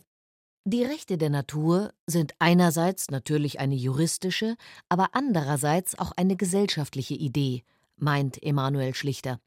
Die 0.65 0.83
Rechte 0.83 1.17
der 1.17 1.29
Natur 1.29 1.93
sind 2.05 2.33
einerseits 2.39 3.09
natürlich 3.09 3.59
eine 3.59 3.75
juristische, 3.75 4.55
aber 4.89 5.09
andererseits 5.13 5.97
auch 5.97 6.11
eine 6.11 6.35
gesellschaftliche 6.35 7.15
Idee, 7.15 7.63
meint 7.95 8.43
Emanuel 8.43 8.93
Schlichter. 8.93 9.39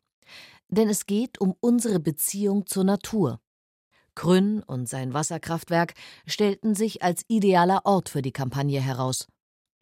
Denn 0.68 0.88
es 0.88 1.06
geht 1.06 1.40
um 1.40 1.54
unsere 1.60 2.00
Beziehung 2.00 2.66
zur 2.66 2.84
Natur. 2.84 3.40
Krünn 4.14 4.62
und 4.62 4.88
sein 4.88 5.14
Wasserkraftwerk 5.14 5.94
stellten 6.26 6.74
sich 6.74 7.02
als 7.02 7.24
idealer 7.28 7.82
Ort 7.84 8.08
für 8.08 8.22
die 8.22 8.32
Kampagne 8.32 8.80
heraus. 8.80 9.28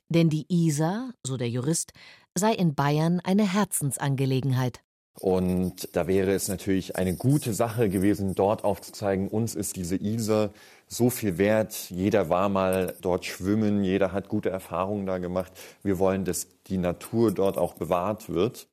Denn 0.08 0.28
die 0.28 0.46
Isar, 0.48 1.12
so 1.24 1.36
der 1.36 1.48
Jurist, 1.48 1.92
sei 2.36 2.52
in 2.54 2.74
Bayern 2.74 3.20
eine 3.20 3.50
Herzensangelegenheit. 3.52 4.82
Und 5.18 5.88
da 5.92 6.06
wäre 6.06 6.32
es 6.32 6.48
natürlich 6.48 6.96
eine 6.96 7.14
gute 7.14 7.52
Sache 7.52 7.88
gewesen, 7.88 8.34
dort 8.34 8.64
aufzuzeigen, 8.64 9.28
uns 9.28 9.54
ist 9.54 9.76
diese 9.76 9.96
Isar 9.96 10.50
so 10.92 11.08
viel 11.08 11.38
wert. 11.38 11.88
Jeder 11.90 12.28
war 12.28 12.48
mal 12.48 12.96
dort 13.00 13.24
schwimmen, 13.24 13.84
jeder 13.84 14.12
hat 14.12 14.28
gute 14.28 14.50
Erfahrungen 14.50 15.06
da 15.06 15.18
gemacht. 15.18 15.52
Wir 15.82 15.98
wollen, 15.98 16.24
dass 16.24 16.48
die 16.66 16.78
Natur 16.78 17.32
dort 17.32 17.56
auch 17.56 17.74
bewahrt 17.74 18.28
wird. 18.28 18.68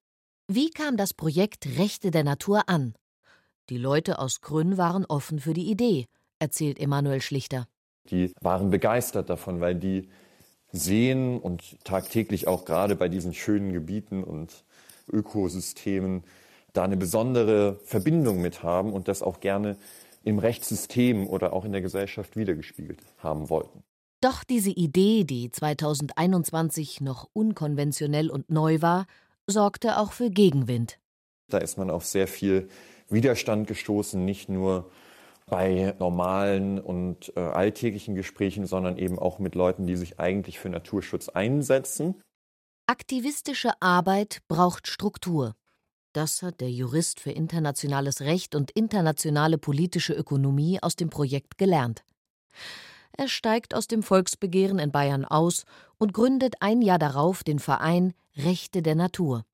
Wie 0.47 0.71
kam 0.71 0.97
das 0.97 1.13
Projekt 1.13 1.67
Rechte 1.77 2.11
der 2.11 2.23
Natur 2.23 2.67
an? 2.67 2.95
Die 3.69 3.77
Leute 3.77 4.19
aus 4.19 4.41
Grün 4.41 4.77
waren 4.77 5.05
offen 5.05 5.39
für 5.39 5.53
die 5.53 5.69
Idee, 5.69 6.07
erzählt 6.39 6.79
Emanuel 6.79 7.21
Schlichter. 7.21 7.67
Die 8.09 8.33
waren 8.41 8.69
begeistert 8.69 9.29
davon, 9.29 9.59
weil 9.59 9.75
die 9.75 10.09
sehen 10.71 11.39
und 11.39 11.83
tagtäglich 11.83 12.47
auch 12.47 12.65
gerade 12.65 12.95
bei 12.95 13.09
diesen 13.09 13.33
schönen 13.33 13.73
Gebieten 13.73 14.23
und 14.23 14.63
Ökosystemen 15.11 16.23
da 16.73 16.83
eine 16.83 16.97
besondere 16.97 17.79
Verbindung 17.83 18.41
mit 18.41 18.63
haben 18.63 18.93
und 18.93 19.07
das 19.07 19.21
auch 19.21 19.39
gerne 19.39 19.77
im 20.27 20.39
Rechtssystem 20.39 21.25
oder 21.25 21.53
auch 21.53 21.63
in 21.63 21.71
der 21.71 21.81
Gesellschaft 21.81 22.35
wiedergespiegelt 22.35 22.99
haben 23.17 23.49
wollten. 23.49 23.83
Doch 24.19 24.43
diese 24.43 24.71
Idee, 24.71 25.23
die 25.23 25.49
2021 25.49 26.99
noch 26.99 27.29
unkonventionell 27.31 28.29
und 28.29 28.49
neu 28.49 28.81
war, 28.81 29.05
sorgte 29.45 29.97
auch 29.97 30.11
für 30.11 30.29
Gegenwind. 30.29 30.99
Da 31.49 31.59
ist 31.59 31.77
man 31.77 31.89
auf 31.89 32.05
sehr 32.05 32.27
viel 32.27 32.67
Widerstand 33.07 33.67
gestoßen, 33.67 34.23
nicht 34.25 34.49
nur 34.49 34.91
bei 35.45 35.95
normalen 35.97 36.81
und 36.81 37.31
äh, 37.37 37.39
alltäglichen 37.39 38.15
Gesprächen, 38.15 38.65
sondern 38.65 38.97
eben 38.97 39.17
auch 39.17 39.39
mit 39.39 39.55
Leuten, 39.55 39.87
die 39.87 39.95
sich 39.95 40.19
eigentlich 40.19 40.59
für 40.59 40.67
Naturschutz 40.67 41.29
einsetzen. 41.29 42.15
Aktivistische 42.85 43.81
Arbeit 43.81 44.41
braucht 44.49 44.87
Struktur. 44.87 45.55
Das 46.17 46.41
hat 46.41 46.61
der 46.61 46.71
Jurist 46.71 47.19
für 47.19 47.29
internationales 47.29 48.21
Recht 48.21 48.55
und 48.55 48.71
internationale 48.71 49.59
politische 49.59 50.13
Ökonomie 50.13 50.81
aus 50.81 50.95
dem 50.95 51.11
Projekt 51.11 51.59
gelernt. 51.59 52.03
Er 53.15 53.27
steigt 53.27 53.75
aus 53.75 53.85
dem 53.85 54.01
Volksbegehren 54.01 54.79
in 54.79 54.91
Bayern 54.91 55.25
aus 55.25 55.65
und 55.99 56.15
gründet 56.15 56.55
ein 56.59 56.81
Jahr 56.81 56.97
darauf 56.97 57.43
den 57.43 57.59
Verein 57.59 58.15
Rechte 58.35 58.81
der 58.81 58.95
Natur. 58.95 59.45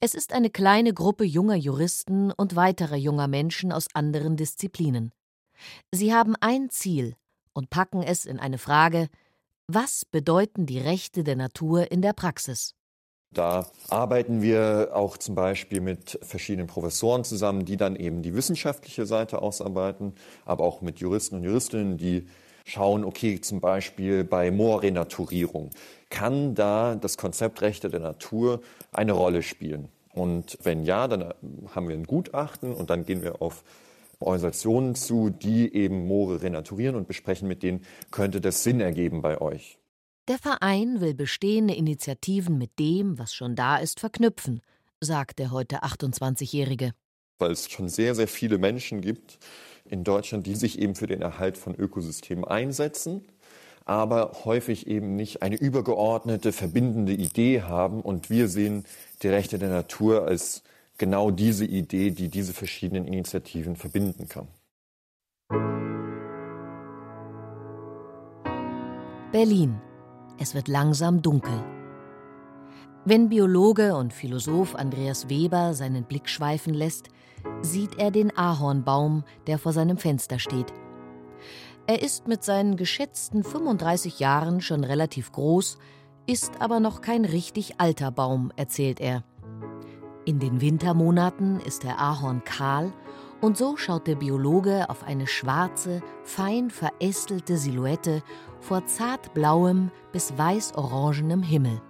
Es 0.00 0.14
ist 0.14 0.32
eine 0.32 0.48
kleine 0.48 0.94
Gruppe 0.94 1.24
junger 1.24 1.56
Juristen 1.56 2.32
und 2.32 2.56
weiterer 2.56 2.96
junger 2.96 3.28
Menschen 3.28 3.70
aus 3.70 3.88
anderen 3.92 4.38
Disziplinen. 4.38 5.12
Sie 5.92 6.14
haben 6.14 6.34
ein 6.40 6.70
Ziel 6.70 7.14
und 7.52 7.68
packen 7.68 8.02
es 8.02 8.24
in 8.24 8.40
eine 8.40 8.56
Frage, 8.56 9.10
was 9.66 10.06
bedeuten 10.06 10.64
die 10.64 10.78
Rechte 10.78 11.24
der 11.24 11.36
Natur 11.36 11.92
in 11.92 12.00
der 12.00 12.14
Praxis? 12.14 12.74
Da 13.34 13.66
arbeiten 13.88 14.42
wir 14.42 14.90
auch 14.92 15.16
zum 15.18 15.34
Beispiel 15.34 15.80
mit 15.80 16.18
verschiedenen 16.22 16.68
Professoren 16.68 17.24
zusammen, 17.24 17.64
die 17.64 17.76
dann 17.76 17.96
eben 17.96 18.22
die 18.22 18.34
wissenschaftliche 18.34 19.06
Seite 19.06 19.42
ausarbeiten, 19.42 20.14
aber 20.44 20.64
auch 20.64 20.80
mit 20.80 21.00
Juristen 21.00 21.36
und 21.36 21.44
Juristinnen, 21.44 21.98
die 21.98 22.26
schauen, 22.64 23.04
okay, 23.04 23.40
zum 23.40 23.60
Beispiel 23.60 24.24
bei 24.24 24.50
Moorrenaturierung, 24.50 25.70
kann 26.10 26.54
da 26.54 26.94
das 26.94 27.16
Konzept 27.18 27.60
Rechte 27.60 27.90
der 27.90 28.00
Natur 28.00 28.60
eine 28.92 29.12
Rolle 29.12 29.42
spielen? 29.42 29.88
Und 30.12 30.58
wenn 30.62 30.84
ja, 30.84 31.08
dann 31.08 31.34
haben 31.74 31.88
wir 31.88 31.96
ein 31.96 32.04
Gutachten 32.04 32.72
und 32.72 32.88
dann 32.88 33.04
gehen 33.04 33.22
wir 33.22 33.42
auf 33.42 33.64
Organisationen 34.20 34.94
zu, 34.94 35.30
die 35.30 35.74
eben 35.74 36.06
Moore 36.06 36.42
renaturieren 36.42 36.94
und 36.94 37.08
besprechen 37.08 37.48
mit 37.48 37.62
denen, 37.62 37.84
könnte 38.10 38.40
das 38.40 38.62
Sinn 38.62 38.80
ergeben 38.80 39.22
bei 39.22 39.40
euch. 39.40 39.78
Der 40.28 40.38
Verein 40.38 41.00
will 41.00 41.14
bestehende 41.14 41.74
Initiativen 41.74 42.56
mit 42.56 42.78
dem, 42.78 43.18
was 43.18 43.34
schon 43.34 43.54
da 43.54 43.76
ist, 43.76 44.00
verknüpfen, 44.00 44.62
sagt 45.00 45.38
der 45.38 45.50
heute 45.50 45.82
28-Jährige. 45.82 46.92
Weil 47.38 47.50
es 47.50 47.70
schon 47.70 47.88
sehr, 47.88 48.14
sehr 48.14 48.28
viele 48.28 48.58
Menschen 48.58 49.02
gibt 49.02 49.38
in 49.84 50.02
Deutschland, 50.02 50.46
die 50.46 50.54
sich 50.54 50.78
eben 50.78 50.94
für 50.94 51.06
den 51.06 51.20
Erhalt 51.20 51.58
von 51.58 51.74
Ökosystemen 51.74 52.44
einsetzen 52.44 53.22
aber 53.84 54.32
häufig 54.44 54.86
eben 54.86 55.14
nicht 55.14 55.42
eine 55.42 55.56
übergeordnete, 55.56 56.52
verbindende 56.52 57.12
Idee 57.12 57.62
haben. 57.62 58.00
Und 58.00 58.30
wir 58.30 58.48
sehen 58.48 58.84
die 59.22 59.28
Rechte 59.28 59.58
der 59.58 59.68
Natur 59.68 60.26
als 60.26 60.62
genau 60.96 61.30
diese 61.30 61.64
Idee, 61.64 62.10
die 62.10 62.28
diese 62.28 62.54
verschiedenen 62.54 63.06
Initiativen 63.06 63.76
verbinden 63.76 64.28
kann. 64.28 64.48
Berlin. 69.32 69.80
Es 70.38 70.54
wird 70.54 70.68
langsam 70.68 71.22
dunkel. 71.22 71.64
Wenn 73.04 73.28
Biologe 73.28 73.94
und 73.94 74.12
Philosoph 74.12 74.74
Andreas 74.74 75.28
Weber 75.28 75.74
seinen 75.74 76.04
Blick 76.04 76.28
schweifen 76.28 76.74
lässt, 76.74 77.08
sieht 77.60 77.98
er 77.98 78.10
den 78.10 78.36
Ahornbaum, 78.36 79.24
der 79.46 79.58
vor 79.58 79.72
seinem 79.72 79.98
Fenster 79.98 80.38
steht. 80.38 80.72
Er 81.86 82.02
ist 82.02 82.26
mit 82.26 82.42
seinen 82.42 82.76
geschätzten 82.76 83.44
35 83.44 84.18
Jahren 84.18 84.60
schon 84.60 84.84
relativ 84.84 85.32
groß, 85.32 85.78
ist 86.26 86.60
aber 86.60 86.80
noch 86.80 87.02
kein 87.02 87.26
richtig 87.26 87.78
alter 87.78 88.10
Baum, 88.10 88.50
erzählt 88.56 89.00
er. 89.00 89.22
In 90.24 90.38
den 90.38 90.62
Wintermonaten 90.62 91.60
ist 91.60 91.82
der 91.82 92.00
Ahorn 92.00 92.42
kahl 92.44 92.92
und 93.42 93.58
so 93.58 93.76
schaut 93.76 94.06
der 94.06 94.14
Biologe 94.14 94.88
auf 94.88 95.04
eine 95.04 95.26
schwarze, 95.26 96.02
fein 96.22 96.70
verästelte 96.70 97.58
Silhouette 97.58 98.22
vor 98.64 98.86
zartblauem 98.86 99.90
bis 100.12 100.36
weiß-orangenem 100.38 101.42
Himmel. 101.42 101.82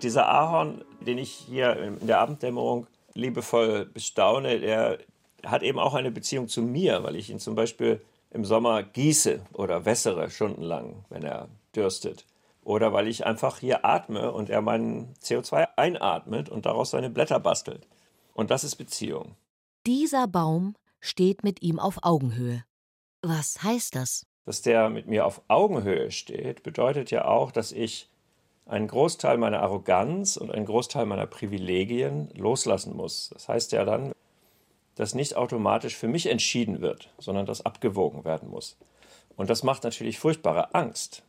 Dieser 0.00 0.28
Ahorn, 0.28 0.82
den 1.00 1.18
ich 1.18 1.30
hier 1.30 1.76
in 1.76 2.06
der 2.06 2.20
Abenddämmerung 2.20 2.86
liebevoll 3.12 3.84
bestaune, 3.84 4.58
der 4.58 4.98
hat 5.44 5.62
eben 5.62 5.78
auch 5.78 5.92
eine 5.94 6.10
Beziehung 6.10 6.48
zu 6.48 6.62
mir, 6.62 7.02
weil 7.02 7.16
ich 7.16 7.28
ihn 7.28 7.38
zum 7.38 7.54
Beispiel 7.54 8.00
im 8.30 8.46
Sommer 8.46 8.82
gieße 8.82 9.40
oder 9.52 9.84
wässere 9.84 10.30
stundenlang, 10.30 11.04
wenn 11.10 11.22
er 11.22 11.48
dürstet. 11.76 12.24
Oder 12.64 12.92
weil 12.92 13.08
ich 13.08 13.26
einfach 13.26 13.58
hier 13.58 13.84
atme 13.84 14.32
und 14.32 14.48
er 14.48 14.62
mein 14.62 15.14
CO2 15.20 15.68
einatmet 15.76 16.48
und 16.48 16.64
daraus 16.64 16.90
seine 16.90 17.10
Blätter 17.10 17.40
bastelt. 17.40 17.86
Und 18.32 18.50
das 18.50 18.64
ist 18.64 18.76
Beziehung. 18.76 19.36
Dieser 19.86 20.28
Baum 20.28 20.76
steht 21.00 21.44
mit 21.44 21.60
ihm 21.62 21.78
auf 21.78 21.98
Augenhöhe. 22.02 22.64
Was 23.20 23.62
heißt 23.62 23.96
das? 23.96 24.26
Dass 24.44 24.62
der 24.62 24.90
mit 24.90 25.06
mir 25.06 25.24
auf 25.26 25.42
Augenhöhe 25.48 26.10
steht, 26.10 26.62
bedeutet 26.62 27.10
ja 27.10 27.26
auch, 27.26 27.52
dass 27.52 27.72
ich 27.72 28.08
einen 28.66 28.88
Großteil 28.88 29.38
meiner 29.38 29.60
Arroganz 29.60 30.36
und 30.36 30.50
einen 30.50 30.66
Großteil 30.66 31.06
meiner 31.06 31.26
Privilegien 31.26 32.30
loslassen 32.34 32.96
muss. 32.96 33.30
Das 33.32 33.48
heißt 33.48 33.72
ja 33.72 33.84
dann, 33.84 34.12
dass 34.94 35.14
nicht 35.14 35.36
automatisch 35.36 35.96
für 35.96 36.08
mich 36.08 36.26
entschieden 36.26 36.80
wird, 36.80 37.10
sondern 37.18 37.46
dass 37.46 37.64
abgewogen 37.64 38.24
werden 38.24 38.50
muss. 38.50 38.76
Und 39.36 39.50
das 39.50 39.62
macht 39.62 39.84
natürlich 39.84 40.18
furchtbare 40.18 40.74
Angst. 40.74 41.22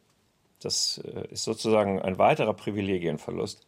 Das 0.60 1.02
äh, 1.04 1.28
ist 1.30 1.44
sozusagen 1.44 2.02
ein 2.02 2.18
weiterer 2.18 2.54
Privilegienverlust. 2.54 3.66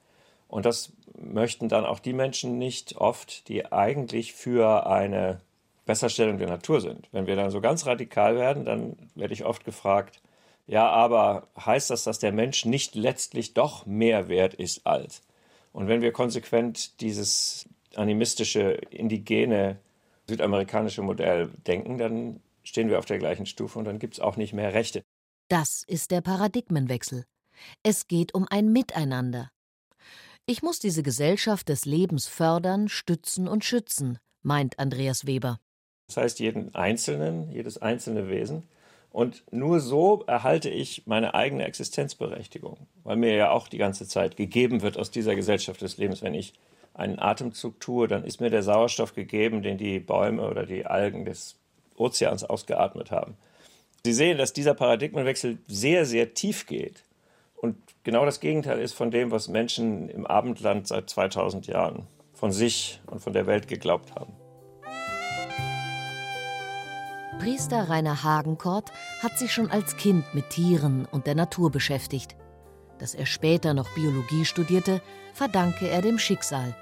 Und 0.47 0.65
das 0.65 0.91
möchten 1.17 1.69
dann 1.69 1.85
auch 1.85 1.99
die 1.99 2.13
Menschen 2.13 2.57
nicht 2.57 2.97
oft, 2.97 3.47
die 3.47 3.71
eigentlich 3.71 4.33
für 4.33 4.85
eine 4.85 5.41
Besserstellung 5.86 6.38
der 6.38 6.50
Natur 6.50 6.82
sind. 6.82 7.08
Wenn 7.12 7.27
wir 7.27 7.36
dann 7.36 7.51
so 7.51 7.62
ganz 7.62 7.86
radikal 7.86 8.36
werden, 8.36 8.65
dann 8.65 8.98
werde 9.15 9.34
ich 9.34 9.46
oft 9.46 9.63
gefragt, 9.65 10.22
ja, 10.68 10.89
aber 10.89 11.48
heißt 11.63 11.92
das, 11.92 12.04
dass 12.04 12.20
der 12.20 12.32
Mensch 12.32 12.65
nicht 12.65 12.96
letztlich 12.96 13.54
doch 13.54 13.86
mehr 13.86 14.27
wert 14.30 14.56
ist 14.56 14.88
als? 14.88 15.22
Und 15.72 15.88
wenn 15.88 16.01
wir 16.01 16.12
konsequent 16.12 17.00
dieses 17.01 17.70
animistische, 17.96 18.72
indigene, 18.89 19.77
südamerikanische 20.27 21.04
Modell 21.04 21.50
denken, 21.68 21.98
dann 21.98 22.39
stehen 22.63 22.89
wir 22.89 22.98
auf 22.98 23.06
der 23.06 23.20
gleichen 23.20 23.46
Stufe 23.46 23.77
und 23.77 23.86
dann 23.86 24.00
gibt 24.00 24.15
es 24.15 24.20
auch 24.20 24.38
nicht 24.38 24.54
mehr 24.54 24.74
Rechte. 24.74 25.04
Das 25.50 25.84
ist 25.86 26.10
der 26.10 26.22
Paradigmenwechsel. 26.22 27.25
Es 27.84 28.08
geht 28.08 28.34
um 28.34 28.48
ein 28.50 28.72
Miteinander. 28.72 29.51
Ich 30.48 30.63
muss 30.63 30.80
diese 30.80 31.04
Gesellschaft 31.04 31.70
des 31.70 31.86
Lebens 31.86 32.27
fördern, 32.27 32.89
stützen 32.89 33.48
und 33.48 33.63
schützen, 33.63 34.18
meint 34.42 34.80
Andreas 34.80 35.25
Weber. 35.25 35.60
Das 36.07 36.17
heißt, 36.17 36.39
jeden 36.39 36.74
Einzelnen, 36.75 37.51
jedes 37.51 37.81
einzelne 37.81 38.29
Wesen. 38.29 38.63
Und 39.12 39.43
nur 39.51 39.79
so 39.79 40.24
erhalte 40.27 40.69
ich 40.69 41.03
meine 41.05 41.33
eigene 41.33 41.63
Existenzberechtigung, 41.63 42.77
weil 43.03 43.15
mir 43.15 43.33
ja 43.33 43.51
auch 43.51 43.67
die 43.69 43.77
ganze 43.77 44.07
Zeit 44.07 44.35
gegeben 44.35 44.81
wird 44.81 44.97
aus 44.97 45.09
dieser 45.09 45.35
Gesellschaft 45.35 45.81
des 45.81 45.97
Lebens. 45.97 46.21
Wenn 46.21 46.33
ich 46.33 46.53
einen 46.93 47.19
Atemzug 47.19 47.79
tue, 47.79 48.07
dann 48.07 48.25
ist 48.25 48.41
mir 48.41 48.50
der 48.50 48.63
Sauerstoff 48.63 49.15
gegeben, 49.15 49.62
den 49.62 49.77
die 49.77 50.00
Bäume 50.00 50.47
oder 50.47 50.65
die 50.65 50.85
Algen 50.85 51.25
des 51.25 51.55
Ozeans 51.95 52.43
ausgeatmet 52.43 53.12
haben. 53.12 53.38
Sie 54.03 54.13
sehen, 54.13 54.38
dass 54.38 54.53
dieser 54.53 54.74
Paradigmenwechsel 54.74 55.57
sehr, 55.67 56.05
sehr 56.05 56.33
tief 56.33 56.65
geht 56.65 57.05
und 57.55 57.77
genau 58.03 58.25
das 58.25 58.39
Gegenteil 58.39 58.79
ist 58.79 58.93
von 58.93 59.12
dem, 59.12 59.31
was 59.31 59.47
Menschen 59.47 60.09
im 60.09 60.27
Abendland 60.27 60.88
seit 60.88 61.09
2000 61.09 61.67
Jahren 61.67 62.05
von 62.33 62.51
sich 62.51 63.01
und 63.07 63.21
von 63.21 63.33
der 63.33 63.47
Welt 63.47 63.67
geglaubt 63.67 64.13
haben. 64.13 64.33
Priester 67.39 67.89
Rainer 67.89 68.24
Hagenkort 68.24 68.92
hat 69.22 69.38
sich 69.38 69.51
schon 69.51 69.70
als 69.70 69.98
Kind 69.98 70.34
mit 70.34 70.50
Tieren 70.50 71.06
und 71.12 71.27
der 71.27 71.36
Natur 71.36 71.70
beschäftigt. 71.70 72.36
Dass 72.98 73.13
er 73.13 73.25
später 73.25 73.74
noch 73.74 73.89
Biologie 73.94 74.46
studierte, 74.46 75.01
verdanke 75.34 75.88
er 75.88 76.01
dem 76.01 76.18
Schicksal. 76.18 76.75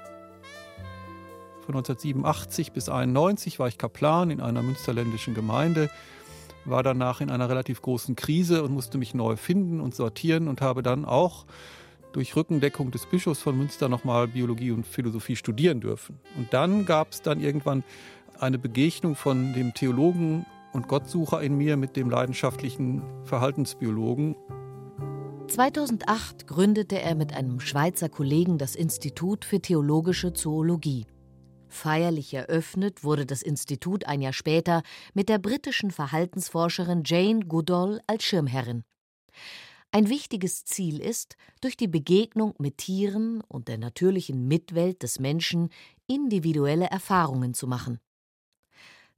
Von 1.66 1.74
1987 1.74 2.72
bis 2.72 2.88
1991 2.88 3.58
war 3.58 3.68
ich 3.68 3.78
Kaplan 3.78 4.30
in 4.30 4.40
einer 4.40 4.62
münsterländischen 4.62 5.34
Gemeinde, 5.34 5.90
war 6.64 6.82
danach 6.82 7.20
in 7.20 7.30
einer 7.30 7.48
relativ 7.48 7.82
großen 7.82 8.16
Krise 8.16 8.62
und 8.62 8.72
musste 8.72 8.96
mich 8.96 9.12
neu 9.12 9.36
finden 9.36 9.80
und 9.80 9.94
sortieren 9.94 10.46
und 10.48 10.60
habe 10.60 10.82
dann 10.82 11.04
auch 11.04 11.46
durch 12.12 12.36
Rückendeckung 12.36 12.92
des 12.92 13.06
Bischofs 13.06 13.42
von 13.42 13.58
Münster 13.58 13.88
nochmal 13.88 14.28
Biologie 14.28 14.70
und 14.70 14.86
Philosophie 14.86 15.34
studieren 15.34 15.80
dürfen. 15.80 16.20
Und 16.36 16.54
dann 16.54 16.86
gab 16.86 17.10
es 17.10 17.22
dann 17.22 17.40
irgendwann 17.40 17.82
eine 18.40 18.58
Begegnung 18.58 19.14
von 19.14 19.52
dem 19.52 19.74
Theologen 19.74 20.46
und 20.72 20.88
Gottsucher 20.88 21.42
in 21.42 21.56
mir 21.56 21.76
mit 21.76 21.96
dem 21.96 22.10
leidenschaftlichen 22.10 23.02
Verhaltensbiologen. 23.24 24.36
2008 25.48 26.46
gründete 26.46 27.00
er 27.00 27.14
mit 27.14 27.32
einem 27.34 27.60
Schweizer 27.60 28.08
Kollegen 28.08 28.58
das 28.58 28.74
Institut 28.74 29.44
für 29.44 29.60
theologische 29.60 30.32
Zoologie. 30.32 31.06
Feierlich 31.68 32.32
eröffnet 32.34 33.04
wurde 33.04 33.26
das 33.26 33.42
Institut 33.42 34.06
ein 34.06 34.20
Jahr 34.20 34.32
später 34.32 34.82
mit 35.12 35.28
der 35.28 35.38
britischen 35.38 35.90
Verhaltensforscherin 35.90 37.02
Jane 37.04 37.40
Goodall 37.46 38.00
als 38.06 38.24
Schirmherrin. 38.24 38.84
Ein 39.90 40.08
wichtiges 40.08 40.64
Ziel 40.64 41.00
ist, 41.00 41.36
durch 41.60 41.76
die 41.76 41.86
Begegnung 41.88 42.54
mit 42.58 42.78
Tieren 42.78 43.42
und 43.46 43.68
der 43.68 43.78
natürlichen 43.78 44.48
Mitwelt 44.48 45.04
des 45.04 45.20
Menschen 45.20 45.68
individuelle 46.08 46.86
Erfahrungen 46.86 47.54
zu 47.54 47.68
machen. 47.68 48.00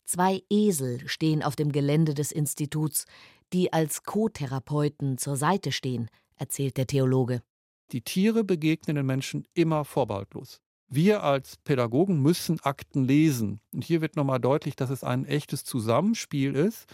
Zwei 0.06 0.44
Esel 0.48 1.06
stehen 1.08 1.42
auf 1.42 1.56
dem 1.56 1.72
Gelände 1.72 2.14
des 2.14 2.30
Instituts, 2.30 3.06
die 3.52 3.72
als 3.72 4.04
Co-Therapeuten 4.04 5.18
zur 5.18 5.36
Seite 5.36 5.72
stehen, 5.72 6.08
erzählt 6.36 6.76
der 6.76 6.86
Theologe. 6.86 7.42
Die 7.90 8.02
Tiere 8.02 8.44
begegnen 8.44 8.94
den 8.94 9.06
Menschen 9.06 9.48
immer 9.52 9.84
vorbehaltlos. 9.84 10.60
Wir 10.88 11.24
als 11.24 11.56
Pädagogen 11.56 12.22
müssen 12.22 12.60
Akten 12.60 13.04
lesen. 13.04 13.60
Und 13.72 13.82
hier 13.82 14.00
wird 14.00 14.14
nochmal 14.14 14.38
deutlich, 14.38 14.76
dass 14.76 14.90
es 14.90 15.02
ein 15.02 15.24
echtes 15.24 15.64
Zusammenspiel 15.64 16.54
ist 16.54 16.86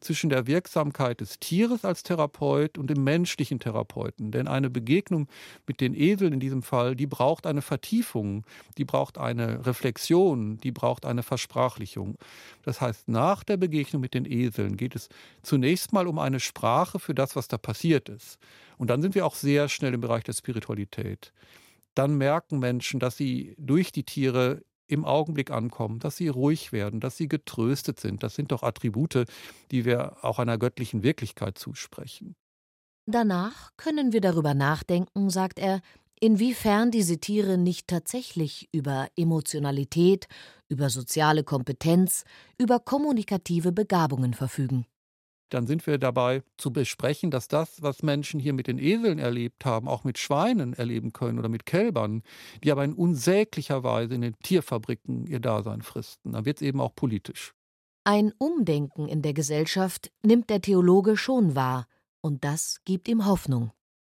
zwischen 0.00 0.30
der 0.30 0.46
Wirksamkeit 0.46 1.20
des 1.20 1.38
Tieres 1.38 1.84
als 1.84 2.02
Therapeut 2.02 2.78
und 2.78 2.88
dem 2.88 3.04
menschlichen 3.04 3.60
Therapeuten. 3.60 4.30
Denn 4.30 4.48
eine 4.48 4.70
Begegnung 4.70 5.28
mit 5.66 5.80
den 5.80 5.94
Eseln 5.94 6.32
in 6.32 6.40
diesem 6.40 6.62
Fall, 6.62 6.96
die 6.96 7.06
braucht 7.06 7.46
eine 7.46 7.62
Vertiefung, 7.62 8.44
die 8.78 8.84
braucht 8.84 9.18
eine 9.18 9.66
Reflexion, 9.66 10.58
die 10.58 10.72
braucht 10.72 11.04
eine 11.04 11.22
Versprachlichung. 11.22 12.16
Das 12.62 12.80
heißt, 12.80 13.08
nach 13.08 13.44
der 13.44 13.56
Begegnung 13.56 14.00
mit 14.00 14.14
den 14.14 14.24
Eseln 14.24 14.76
geht 14.76 14.96
es 14.96 15.08
zunächst 15.42 15.92
mal 15.92 16.06
um 16.06 16.18
eine 16.18 16.40
Sprache 16.40 16.98
für 16.98 17.14
das, 17.14 17.36
was 17.36 17.48
da 17.48 17.58
passiert 17.58 18.08
ist. 18.08 18.38
Und 18.78 18.88
dann 18.88 19.02
sind 19.02 19.14
wir 19.14 19.26
auch 19.26 19.34
sehr 19.34 19.68
schnell 19.68 19.94
im 19.94 20.00
Bereich 20.00 20.24
der 20.24 20.32
Spiritualität 20.32 21.32
dann 21.94 22.16
merken 22.16 22.58
Menschen, 22.60 23.00
dass 23.00 23.16
sie 23.16 23.54
durch 23.58 23.92
die 23.92 24.04
Tiere 24.04 24.62
im 24.90 25.04
Augenblick 25.04 25.50
ankommen, 25.50 25.98
dass 25.98 26.16
sie 26.16 26.28
ruhig 26.28 26.72
werden, 26.72 27.00
dass 27.00 27.16
sie 27.16 27.28
getröstet 27.28 28.00
sind. 28.00 28.22
Das 28.22 28.34
sind 28.34 28.52
doch 28.52 28.62
Attribute, 28.62 29.24
die 29.70 29.84
wir 29.84 30.24
auch 30.24 30.38
einer 30.38 30.58
göttlichen 30.58 31.02
Wirklichkeit 31.02 31.58
zusprechen. 31.58 32.34
Danach 33.06 33.70
können 33.76 34.12
wir 34.12 34.20
darüber 34.20 34.54
nachdenken, 34.54 35.30
sagt 35.30 35.58
er, 35.58 35.80
inwiefern 36.20 36.90
diese 36.90 37.18
Tiere 37.18 37.58
nicht 37.58 37.88
tatsächlich 37.88 38.68
über 38.72 39.08
Emotionalität, 39.16 40.28
über 40.68 40.90
soziale 40.90 41.44
Kompetenz, 41.44 42.24
über 42.58 42.78
kommunikative 42.78 43.72
Begabungen 43.72 44.34
verfügen 44.34 44.86
dann 45.50 45.66
sind 45.66 45.86
wir 45.86 45.98
dabei 45.98 46.42
zu 46.56 46.72
besprechen, 46.72 47.30
dass 47.30 47.48
das, 47.48 47.82
was 47.82 48.02
Menschen 48.02 48.40
hier 48.40 48.52
mit 48.52 48.66
den 48.66 48.78
Eseln 48.78 49.18
erlebt 49.18 49.64
haben, 49.64 49.88
auch 49.88 50.04
mit 50.04 50.18
Schweinen 50.18 50.72
erleben 50.72 51.12
können 51.12 51.38
oder 51.38 51.48
mit 51.48 51.66
Kälbern, 51.66 52.22
die 52.64 52.72
aber 52.72 52.84
in 52.84 52.94
unsäglicher 52.94 53.82
Weise 53.82 54.14
in 54.14 54.22
den 54.22 54.36
Tierfabriken 54.42 55.26
ihr 55.26 55.40
Dasein 55.40 55.82
fristen. 55.82 56.32
Dann 56.32 56.44
wird 56.44 56.58
es 56.58 56.62
eben 56.62 56.80
auch 56.80 56.94
politisch. 56.94 57.54
Ein 58.04 58.32
Umdenken 58.38 59.08
in 59.08 59.22
der 59.22 59.34
Gesellschaft 59.34 60.10
nimmt 60.22 60.48
der 60.48 60.62
Theologe 60.62 61.16
schon 61.16 61.54
wahr, 61.54 61.86
und 62.22 62.44
das 62.44 62.80
gibt 62.84 63.08
ihm 63.08 63.26
Hoffnung. 63.26 63.72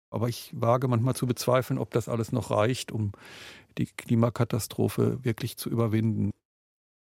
Aber 0.09 0.29
ich 0.29 0.51
wage 0.53 0.87
manchmal 0.87 1.15
zu 1.15 1.25
bezweifeln, 1.25 1.79
ob 1.79 1.91
das 1.91 2.07
alles 2.07 2.31
noch 2.31 2.51
reicht, 2.51 2.91
um 2.91 3.13
die 3.77 3.85
Klimakatastrophe 3.85 5.23
wirklich 5.23 5.57
zu 5.57 5.69
überwinden. 5.69 6.31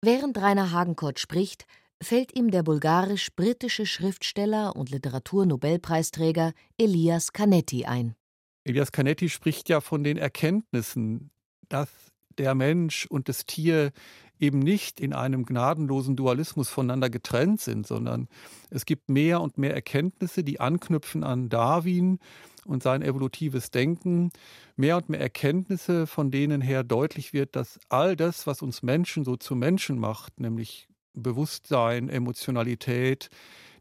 Während 0.01 0.37
Rainer 0.37 0.71
Hagenkort 0.71 1.19
spricht, 1.19 1.65
fällt 2.01 2.35
ihm 2.37 2.51
der 2.51 2.63
bulgarisch-britische 2.63 3.85
Schriftsteller 3.85 4.75
und 4.75 4.89
Literaturnobelpreisträger 4.91 6.53
Elias 6.77 7.33
Canetti 7.33 7.85
ein. 7.85 8.15
Elias 8.63 8.91
Canetti 8.91 9.29
spricht 9.29 9.69
ja 9.69 9.81
von 9.81 10.03
den 10.03 10.17
Erkenntnissen, 10.17 11.29
dass 11.69 11.89
der 12.37 12.55
Mensch 12.55 13.05
und 13.05 13.29
das 13.29 13.45
Tier 13.45 13.91
eben 14.39 14.59
nicht 14.59 14.99
in 14.99 15.13
einem 15.13 15.45
gnadenlosen 15.45 16.15
Dualismus 16.15 16.69
voneinander 16.69 17.09
getrennt 17.09 17.61
sind, 17.61 17.87
sondern 17.87 18.27
es 18.69 18.85
gibt 18.85 19.09
mehr 19.09 19.39
und 19.39 19.57
mehr 19.57 19.73
Erkenntnisse, 19.73 20.43
die 20.43 20.59
anknüpfen 20.59 21.23
an 21.23 21.47
Darwin 21.47 22.19
und 22.65 22.83
sein 22.83 23.01
evolutives 23.01 23.71
Denken, 23.71 24.31
mehr 24.75 24.97
und 24.97 25.09
mehr 25.09 25.21
Erkenntnisse, 25.21 26.07
von 26.07 26.31
denen 26.31 26.61
her 26.61 26.83
deutlich 26.83 27.31
wird, 27.31 27.55
dass 27.55 27.79
all 27.87 28.15
das, 28.15 28.45
was 28.47 28.61
uns 28.61 28.83
Menschen 28.83 29.23
so 29.23 29.37
zu 29.37 29.55
Menschen 29.55 29.97
macht, 29.97 30.39
nämlich 30.39 30.87
Bewusstsein, 31.15 32.09
Emotionalität, 32.09 33.29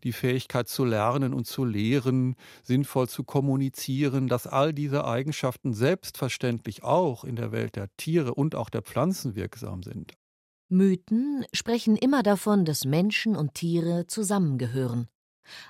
die 0.05 0.13
Fähigkeit 0.13 0.69
zu 0.69 0.85
lernen 0.85 1.33
und 1.35 1.47
zu 1.47 1.65
lehren, 1.65 2.37
sinnvoll 2.63 3.09
zu 3.09 3.25
kommunizieren, 3.25 4.29
dass 4.29 4.47
all 4.47 4.73
diese 4.73 5.07
Eigenschaften 5.07 5.73
selbstverständlich 5.73 6.83
auch 6.83 7.25
in 7.25 7.37
der 7.37 7.53
Welt 7.53 7.77
der 7.77 7.89
Tiere 7.97 8.35
und 8.35 8.55
auch 8.55 8.71
der 8.71 8.83
Pflanzen 8.83 9.35
wirksam 9.35 9.83
sind. 9.83 10.13
Mythen 10.69 11.45
sprechen 11.53 11.97
immer 11.97 12.23
davon, 12.23 12.65
dass 12.65 12.85
Menschen 12.85 13.37
und 13.37 13.55
Tiere 13.55 14.07
zusammengehören. 14.07 15.09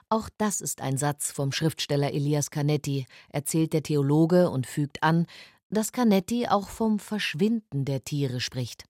Auch 0.09 0.29
das 0.39 0.61
ist 0.61 0.81
ein 0.81 0.99
Satz 0.99 1.33
vom 1.33 1.53
Schriftsteller 1.53 2.13
Elias 2.13 2.51
Canetti, 2.51 3.07
erzählt 3.29 3.73
der 3.73 3.83
Theologe 3.83 4.51
und 4.51 4.67
fügt 4.67 5.03
an, 5.03 5.27
dass 5.69 5.93
Canetti 5.93 6.47
auch 6.47 6.69
vom 6.69 6.99
Verschwinden 6.99 7.85
der 7.85 8.05
Tiere 8.05 8.41
spricht. 8.41 8.85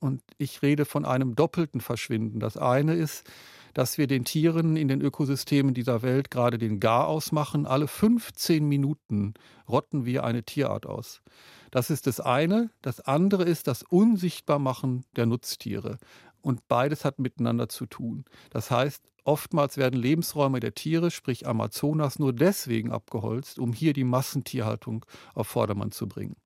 Und 0.00 0.22
ich 0.38 0.62
rede 0.62 0.86
von 0.86 1.04
einem 1.04 1.36
doppelten 1.36 1.80
Verschwinden. 1.80 2.40
Das 2.40 2.56
eine 2.56 2.94
ist, 2.94 3.30
dass 3.74 3.98
wir 3.98 4.06
den 4.06 4.24
Tieren 4.24 4.76
in 4.76 4.88
den 4.88 5.00
Ökosystemen 5.00 5.74
dieser 5.74 6.02
Welt 6.02 6.30
gerade 6.30 6.58
den 6.58 6.80
Garaus 6.80 7.32
machen. 7.32 7.66
Alle 7.66 7.86
15 7.86 8.66
Minuten 8.66 9.34
rotten 9.68 10.04
wir 10.06 10.24
eine 10.24 10.42
Tierart 10.42 10.86
aus. 10.86 11.22
Das 11.70 11.90
ist 11.90 12.06
das 12.06 12.18
eine. 12.18 12.70
Das 12.82 13.00
andere 13.00 13.44
ist 13.44 13.68
das 13.68 13.82
Unsichtbarmachen 13.82 15.04
der 15.16 15.26
Nutztiere. 15.26 15.98
Und 16.40 16.66
beides 16.68 17.04
hat 17.04 17.18
miteinander 17.18 17.68
zu 17.68 17.86
tun. 17.86 18.24
Das 18.48 18.70
heißt, 18.70 19.04
oftmals 19.24 19.76
werden 19.76 20.00
Lebensräume 20.00 20.60
der 20.60 20.74
Tiere, 20.74 21.10
sprich 21.10 21.46
Amazonas, 21.46 22.18
nur 22.18 22.32
deswegen 22.32 22.90
abgeholzt, 22.90 23.58
um 23.58 23.72
hier 23.74 23.92
die 23.92 24.04
Massentierhaltung 24.04 25.04
auf 25.34 25.48
Vordermann 25.48 25.92
zu 25.92 26.08
bringen. 26.08 26.36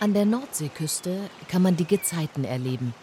An 0.00 0.12
der 0.12 0.24
Nordseeküste 0.24 1.30
kann 1.48 1.62
man 1.62 1.76
die 1.76 1.86
Gezeiten 1.86 2.44
erleben. 2.44 2.94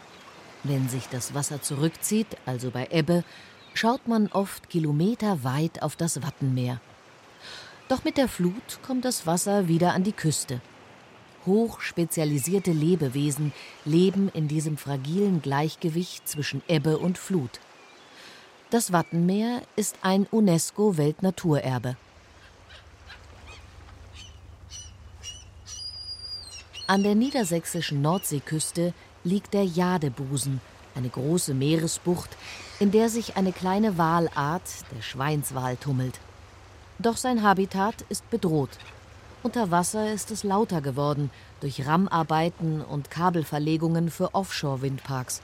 Wenn 0.64 0.90
sich 0.90 1.08
das 1.08 1.34
Wasser 1.34 1.62
zurückzieht, 1.62 2.28
also 2.46 2.70
bei 2.70 2.88
Ebbe, 2.92 3.24
schaut 3.74 4.08
man 4.08 4.28
oft 4.28 4.70
kilometerweit 4.70 5.82
auf 5.82 5.96
das 5.96 6.22
Wattenmeer. 6.22 6.80
Doch 7.88 8.04
mit 8.04 8.18
der 8.18 8.28
Flut 8.28 8.80
kommt 8.86 9.06
das 9.06 9.26
Wasser 9.26 9.68
wieder 9.68 9.94
an 9.94 10.04
die 10.04 10.12
Küste. 10.12 10.62
Hochspezialisierte 11.46 12.72
Lebewesen 12.72 13.52
leben 13.84 14.30
in 14.34 14.48
diesem 14.48 14.78
fragilen 14.78 15.42
Gleichgewicht 15.42 16.28
zwischen 16.28 16.62
Ebbe 16.68 17.00
und 17.00 17.18
Flut. 17.18 17.60
Das 18.70 18.92
Wattenmeer 18.92 19.62
ist 19.76 19.96
ein 20.02 20.28
UNESCO-Weltnaturerbe. 20.30 21.98
An 26.92 27.04
der 27.04 27.16
niedersächsischen 27.16 28.02
Nordseeküste 28.02 28.94
liegt 29.24 29.54
der 29.54 29.64
Jadebusen, 29.64 30.60
eine 30.94 31.08
große 31.08 31.54
Meeresbucht, 31.54 32.30
in 32.82 32.92
der 32.92 33.08
sich 33.08 33.38
eine 33.38 33.54
kleine 33.54 33.98
Walart, 33.98 34.64
der 34.94 35.02
Schweinswal, 35.02 35.78
tummelt. 35.78 36.20
Doch 37.00 37.16
sein 37.16 37.44
Habitat 37.44 38.04
ist 38.10 38.30
bedroht. 38.30 38.72
Unter 39.42 39.72
Wasser 39.72 40.12
ist 40.12 40.32
es 40.32 40.44
lauter 40.44 40.82
geworden 40.82 41.30
durch 41.62 41.88
Rammarbeiten 41.88 42.82
und 42.82 43.10
Kabelverlegungen 43.10 44.12
für 44.12 44.36
Offshore-Windparks. 44.36 45.42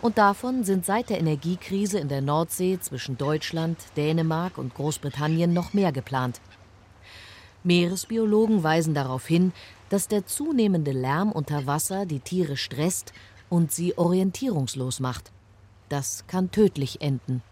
Und 0.00 0.18
davon 0.18 0.62
sind 0.62 0.86
seit 0.86 1.10
der 1.10 1.18
Energiekrise 1.18 1.98
in 1.98 2.06
der 2.06 2.20
Nordsee 2.20 2.78
zwischen 2.80 3.18
Deutschland, 3.18 3.76
Dänemark 3.96 4.56
und 4.56 4.76
Großbritannien 4.76 5.52
noch 5.52 5.74
mehr 5.74 5.90
geplant. 5.90 6.40
Meeresbiologen 7.64 8.62
weisen 8.62 8.94
darauf 8.94 9.26
hin, 9.26 9.52
dass 9.90 10.08
der 10.08 10.24
zunehmende 10.24 10.92
Lärm 10.92 11.30
unter 11.30 11.66
Wasser 11.66 12.06
die 12.06 12.20
Tiere 12.20 12.56
stresst 12.56 13.12
und 13.50 13.72
sie 13.72 13.98
orientierungslos 13.98 15.00
macht. 15.00 15.30
Das 15.90 16.24
kann 16.26 16.50
tödlich 16.50 17.02
enden. 17.02 17.42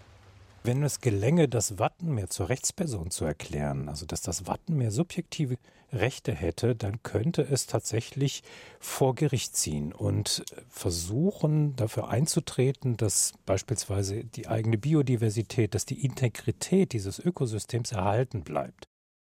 Wenn 0.65 0.83
es 0.83 1.01
gelänge, 1.01 1.49
das 1.49 1.79
Wattenmeer 1.79 2.29
zur 2.29 2.49
Rechtsperson 2.49 3.11
zu 3.11 3.25
erklären, 3.25 3.89
also 3.89 4.07
dass 4.07 4.23
das 4.23 4.47
Wattenmeer 4.47 4.91
subjektive 4.91 5.57
Rechte 5.93 6.33
hätte, 6.33 6.75
dann 6.75 7.03
könnte 7.03 7.43
es 7.43 7.67
tatsächlich 7.67 8.43
vor 8.79 9.15
Gericht 9.15 9.57
ziehen 9.57 9.93
und 9.93 10.45
versuchen, 10.69 11.75
dafür 11.77 12.09
einzutreten, 12.09 12.97
dass 12.97 13.33
beispielsweise 13.47 14.25
die 14.25 14.49
eigene 14.49 14.79
Biodiversität, 14.79 15.75
dass 15.75 15.87
die 15.87 16.05
Integrität 16.05 16.93
dieses 16.93 17.19
Ökosystems 17.19 17.93
erhalten 17.93 18.43
bleibt 18.43 18.88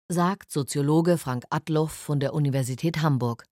sagt 0.10 0.52
Soziologe 0.52 1.19
Frank 1.19 1.45
Adloff 1.52 1.91
von 1.91 2.19
der 2.19 2.34
Universität 2.34 3.02
Hamburg. 3.02 3.45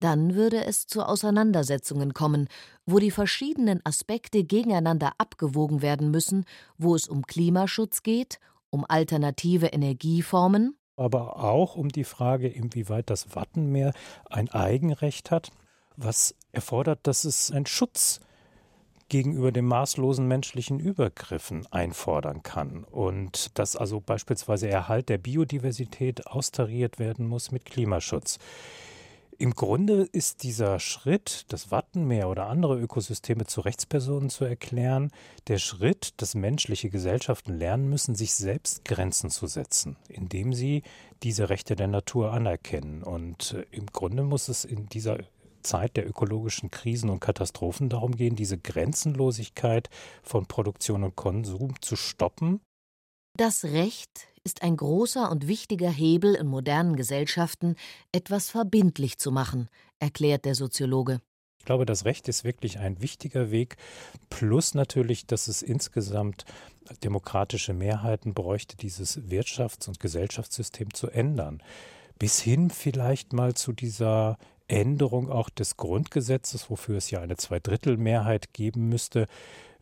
Dann 0.00 0.36
würde 0.36 0.64
es 0.64 0.86
zu 0.86 1.02
Auseinandersetzungen 1.02 2.14
kommen, 2.14 2.48
wo 2.86 3.00
die 3.00 3.10
verschiedenen 3.10 3.84
Aspekte 3.84 4.44
gegeneinander 4.44 5.12
abgewogen 5.18 5.82
werden 5.82 6.12
müssen, 6.12 6.44
wo 6.78 6.94
es 6.94 7.08
um 7.08 7.26
Klimaschutz 7.26 8.04
geht, 8.04 8.38
um 8.70 8.84
alternative 8.88 9.66
Energieformen, 9.66 10.76
aber 10.98 11.42
auch 11.42 11.76
um 11.76 11.88
die 11.88 12.04
Frage, 12.04 12.48
inwieweit 12.48 13.08
das 13.08 13.34
Wattenmeer 13.34 13.92
ein 14.30 14.50
Eigenrecht 14.50 15.30
hat, 15.30 15.50
was 15.96 16.34
erfordert, 16.52 17.00
dass 17.04 17.24
es 17.24 17.52
einen 17.52 17.66
Schutz 17.66 18.20
gegenüber 19.08 19.52
den 19.52 19.64
maßlosen 19.64 20.26
menschlichen 20.26 20.80
Übergriffen 20.80 21.66
einfordern 21.70 22.42
kann 22.42 22.84
und 22.84 23.58
dass 23.58 23.76
also 23.76 24.00
beispielsweise 24.00 24.68
Erhalt 24.68 25.08
der 25.08 25.18
Biodiversität 25.18 26.26
austariert 26.26 26.98
werden 26.98 27.26
muss 27.26 27.50
mit 27.50 27.64
Klimaschutz. 27.64 28.38
Im 29.40 29.54
Grunde 29.54 30.08
ist 30.10 30.42
dieser 30.42 30.80
Schritt, 30.80 31.44
das 31.48 31.70
Wattenmeer 31.70 32.28
oder 32.28 32.48
andere 32.48 32.76
Ökosysteme 32.76 33.46
zu 33.46 33.60
Rechtspersonen 33.60 34.30
zu 34.30 34.44
erklären, 34.44 35.12
der 35.46 35.58
Schritt, 35.58 36.20
dass 36.20 36.34
menschliche 36.34 36.90
Gesellschaften 36.90 37.56
lernen 37.56 37.88
müssen, 37.88 38.16
sich 38.16 38.34
selbst 38.34 38.84
Grenzen 38.84 39.30
zu 39.30 39.46
setzen, 39.46 39.94
indem 40.08 40.52
sie 40.52 40.82
diese 41.22 41.50
Rechte 41.50 41.76
der 41.76 41.86
Natur 41.86 42.32
anerkennen. 42.32 43.04
Und 43.04 43.52
äh, 43.52 43.64
im 43.70 43.86
Grunde 43.86 44.24
muss 44.24 44.48
es 44.48 44.64
in 44.64 44.88
dieser 44.88 45.18
Zeit 45.62 45.96
der 45.96 46.08
ökologischen 46.08 46.70
Krisen 46.70 47.10
und 47.10 47.20
Katastrophen 47.20 47.88
darum 47.88 48.16
gehen, 48.16 48.36
diese 48.36 48.58
Grenzenlosigkeit 48.58 49.88
von 50.22 50.46
Produktion 50.46 51.04
und 51.04 51.16
Konsum 51.16 51.74
zu 51.80 51.96
stoppen. 51.96 52.60
Das 53.36 53.64
Recht 53.64 54.28
ist 54.44 54.62
ein 54.62 54.76
großer 54.76 55.30
und 55.30 55.46
wichtiger 55.46 55.90
Hebel 55.90 56.34
in 56.34 56.46
modernen 56.46 56.96
Gesellschaften, 56.96 57.76
etwas 58.12 58.50
verbindlich 58.50 59.18
zu 59.18 59.30
machen, 59.30 59.68
erklärt 60.00 60.44
der 60.44 60.54
Soziologe. 60.54 61.20
Ich 61.60 61.66
glaube, 61.66 61.84
das 61.84 62.04
Recht 62.04 62.28
ist 62.28 62.44
wirklich 62.44 62.78
ein 62.78 63.02
wichtiger 63.02 63.50
Weg, 63.50 63.76
plus 64.30 64.74
natürlich, 64.74 65.26
dass 65.26 65.48
es 65.48 65.62
insgesamt 65.62 66.46
demokratische 67.04 67.74
Mehrheiten 67.74 68.32
bräuchte, 68.32 68.76
dieses 68.76 69.20
Wirtschafts- 69.20 69.88
und 69.88 70.00
Gesellschaftssystem 70.00 70.94
zu 70.94 71.08
ändern. 71.08 71.62
Bis 72.18 72.40
hin 72.40 72.70
vielleicht 72.70 73.32
mal 73.32 73.54
zu 73.54 73.72
dieser 73.72 74.38
Änderung 74.68 75.30
auch 75.30 75.50
des 75.50 75.76
Grundgesetzes, 75.76 76.70
wofür 76.70 76.98
es 76.98 77.10
ja 77.10 77.20
eine 77.20 77.36
Zweidrittelmehrheit 77.36 78.52
geben 78.52 78.88
müsste, 78.88 79.26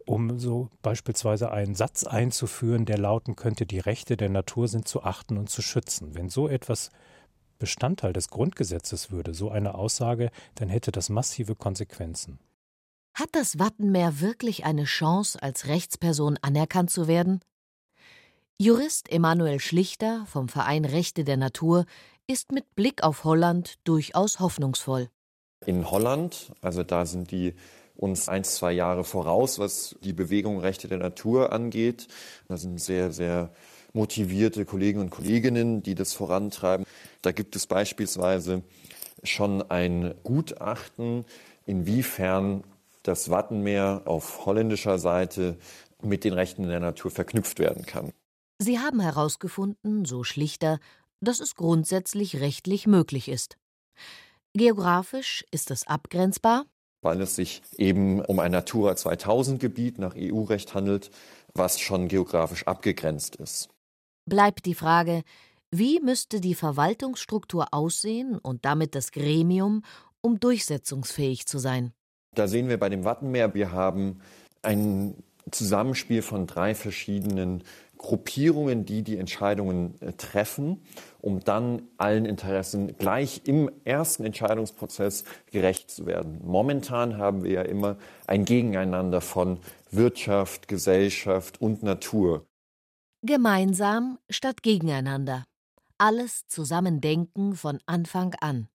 um 0.07 0.39
so 0.39 0.71
beispielsweise 0.83 1.51
einen 1.51 1.75
Satz 1.75 2.05
einzuführen, 2.05 2.85
der 2.85 2.99
lauten 2.99 3.35
könnte, 3.37 3.67
die 3.67 3.81
Rechte 3.81 4.17
der 4.17 4.29
Natur 4.29 4.69
sind 4.69 4.87
zu 4.87 5.03
achten 5.03 5.37
und 5.37 5.51
zu 5.51 5.63
schützen. 5.63 6.15
Wenn 6.15 6.29
so 6.29 6.49
etwas 6.49 6.91
Bestandteil 7.59 8.13
des 8.13 8.29
Grundgesetzes 8.31 9.11
würde, 9.11 9.35
so 9.35 9.51
eine 9.51 9.75
Aussage, 9.75 10.31
dann 10.55 10.69
hätte 10.69 10.93
das 10.93 11.09
massive 11.09 11.57
Konsequenzen. 11.57 12.39
Hat 13.15 13.31
das 13.33 13.59
Wattenmeer 13.59 14.21
wirklich 14.21 14.65
eine 14.65 14.85
Chance, 14.85 15.43
als 15.43 15.67
Rechtsperson 15.67 16.39
anerkannt 16.43 16.91
zu 16.91 17.09
werden? 17.09 17.41
Jurist 18.59 19.11
Emanuel 19.11 19.59
Schlichter 19.59 20.25
vom 20.27 20.49
Verein 20.49 20.85
Rechte 20.85 21.25
der 21.25 21.37
Natur 21.37 21.85
ist 22.27 22.53
mit 22.53 22.75
Blick 22.75 23.03
auf 23.03 23.25
Holland 23.25 23.75
durchaus 23.85 24.41
hoffnungsvoll. 24.41 25.09
In 25.65 25.91
Holland, 25.91 26.53
also 26.61 26.83
da 26.83 27.07
sind 27.07 27.31
die 27.31 27.55
uns 27.95 28.29
ein, 28.29 28.45
zwei 28.45 28.73
Jahre 28.73 29.05
voraus, 29.05 29.59
was 29.59 29.97
die 30.03 30.13
Bewegung 30.13 30.61
Rechte 30.61 30.89
der 30.89 30.99
Natur 30.99 31.53
angeht. 31.53 32.09
Da 32.49 32.57
sind 32.57 32.81
sehr, 32.81 33.13
sehr 33.13 33.51
motivierte 33.93 34.65
Kollegen 34.65 35.01
und 35.01 35.11
Kolleginnen, 35.11 35.83
die 35.83 35.95
das 35.95 36.13
vorantreiben. 36.13 36.85
Da 37.23 37.33
gibt 37.33 37.57
es 37.57 37.67
beispielsweise 37.67 38.63
schon 39.23 39.63
ein 39.71 40.15
Gutachten, 40.23 41.25
inwiefern 41.65 42.65
das 43.03 43.31
Wattenmeer 43.31 44.03
auf 44.05 44.45
holländischer 44.45 44.99
Seite 44.99 45.57
mit 46.03 46.25
den 46.25 46.35
Rechten 46.35 46.69
der 46.69 46.81
Natur 46.81 47.11
verknüpft 47.11 47.59
werden 47.59 47.87
kann. 47.87 48.13
Sie 48.59 48.79
haben 48.79 49.01
herausgefunden, 49.01 50.05
so 50.05 50.25
Schlichter, 50.25 50.79
dass 51.27 51.41
es 51.41 51.55
grundsätzlich 51.55 52.41
rechtlich 52.41 52.87
möglich 52.87 53.29
ist. 53.29 53.57
Geografisch 54.55 55.45
ist 55.51 55.71
es 55.71 55.87
abgrenzbar, 55.87 56.65
weil 57.03 57.21
es 57.21 57.37
sich 57.37 57.63
eben 57.77 58.21
um 58.25 58.39
ein 58.41 58.53
Natura 58.53 58.97
2000 58.97 59.61
Gebiet 59.61 59.99
nach 59.99 60.15
EU-Recht 60.17 60.75
handelt, 60.75 61.11
was 61.55 61.81
schon 61.81 62.09
geografisch 62.09 62.67
abgegrenzt 62.67 63.37
ist. 63.37 63.69
Bleibt 64.29 64.67
die 64.67 64.75
Frage, 64.75 65.23
wie 65.71 66.01
müsste 66.01 66.41
die 66.41 66.55
Verwaltungsstruktur 66.55 67.69
aussehen 67.73 68.39
und 68.39 68.65
damit 68.65 68.95
das 68.95 69.13
Gremium, 69.13 69.83
um 70.21 70.41
durchsetzungsfähig 70.41 71.47
zu 71.47 71.59
sein? 71.59 71.93
Da 72.35 72.49
sehen 72.49 72.69
wir 72.69 72.79
bei 72.79 72.89
dem 72.89 73.05
Wattenmeer, 73.05 73.55
wir 73.55 73.73
haben 73.73 74.21
ein 74.63 75.23
Zusammenspiel 75.51 76.23
von 76.23 76.47
drei 76.47 76.75
verschiedenen 76.75 77.63
Gruppierungen, 77.99 78.85
die 78.85 79.03
die 79.03 79.17
Entscheidungen 79.17 80.01
äh, 80.01 80.13
treffen, 80.13 80.83
um 81.21 81.41
dann 81.41 81.83
allen 81.97 82.27
Interessen 82.27 82.97
gleich 82.99 83.43
im 83.45 83.71
ersten 83.85 84.25
Entscheidungsprozess 84.25 85.25
gerecht 85.51 85.91
zu 85.91 86.07
werden. 86.07 86.41
Momentan 86.45 87.17
haben 87.19 87.43
wir 87.43 87.53
ja 87.53 87.63
immer 87.63 87.97
ein 88.27 88.45
Gegeneinander 88.45 89.21
von 89.21 89.59
Wirtschaft, 89.91 90.69
Gesellschaft 90.69 91.61
und 91.61 91.83
Natur. 91.83 92.47
Gemeinsam 93.23 94.19
statt 94.29 94.63
gegeneinander. 94.63 95.45
Alles 95.99 96.47
zusammen 96.47 97.01
denken 97.01 97.57
von 97.57 97.81
Anfang 97.87 98.35
an. 98.41 98.69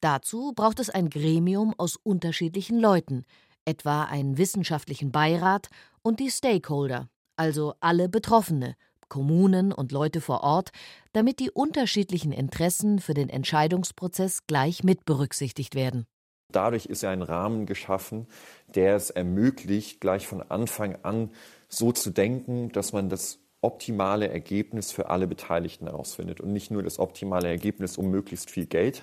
Dazu 0.00 0.52
braucht 0.54 0.80
es 0.80 0.90
ein 0.90 1.10
Gremium 1.10 1.74
aus 1.76 1.96
unterschiedlichen 1.96 2.78
Leuten, 2.78 3.24
etwa 3.68 4.04
einen 4.04 4.38
wissenschaftlichen 4.38 5.12
Beirat 5.12 5.68
und 6.02 6.18
die 6.20 6.30
Stakeholder, 6.30 7.08
also 7.36 7.74
alle 7.80 8.08
Betroffene, 8.08 8.74
Kommunen 9.08 9.72
und 9.72 9.92
Leute 9.92 10.20
vor 10.20 10.42
Ort, 10.42 10.70
damit 11.12 11.38
die 11.38 11.50
unterschiedlichen 11.50 12.32
Interessen 12.32 12.98
für 12.98 13.14
den 13.14 13.28
Entscheidungsprozess 13.28 14.46
gleich 14.46 14.82
mit 14.84 15.04
berücksichtigt 15.04 15.74
werden. 15.74 16.06
Dadurch 16.50 16.86
ist 16.86 17.02
ja 17.02 17.10
ein 17.10 17.22
Rahmen 17.22 17.66
geschaffen, 17.66 18.26
der 18.74 18.96
es 18.96 19.10
ermöglicht, 19.10 20.00
gleich 20.00 20.26
von 20.26 20.42
Anfang 20.42 20.96
an 21.02 21.30
so 21.68 21.92
zu 21.92 22.10
denken, 22.10 22.72
dass 22.72 22.92
man 22.92 23.10
das 23.10 23.40
optimale 23.60 24.28
Ergebnis 24.28 24.92
für 24.92 25.10
alle 25.10 25.26
Beteiligten 25.26 25.86
herausfindet 25.86 26.40
und 26.40 26.52
nicht 26.52 26.70
nur 26.70 26.82
das 26.82 26.98
optimale 26.98 27.48
Ergebnis, 27.48 27.98
um 27.98 28.10
möglichst 28.10 28.50
viel 28.50 28.66
Geld 28.66 29.02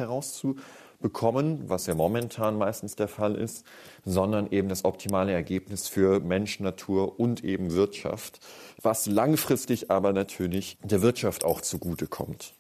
herauszubekommen, 1.06 1.70
was 1.70 1.86
ja 1.88 1.96
momentan 1.96 2.58
meistens 2.58 2.96
der 2.96 3.08
Fall 3.08 3.36
ist, 3.36 3.66
sondern 4.06 4.52
eben 4.52 4.70
das 4.70 4.86
optimale 4.86 5.34
Ergebnis 5.34 5.88
für 5.88 6.20
Mensch, 6.20 6.60
Natur 6.60 7.20
und 7.20 7.44
eben 7.44 7.74
Wirtschaft, 7.74 8.40
was 8.82 9.06
langfristig 9.06 9.92
aber 9.92 10.14
natürlich 10.14 10.78
der 10.84 11.02
Wirtschaft 11.02 11.46
auch 11.46 11.62
zugutekommt. 11.62 12.54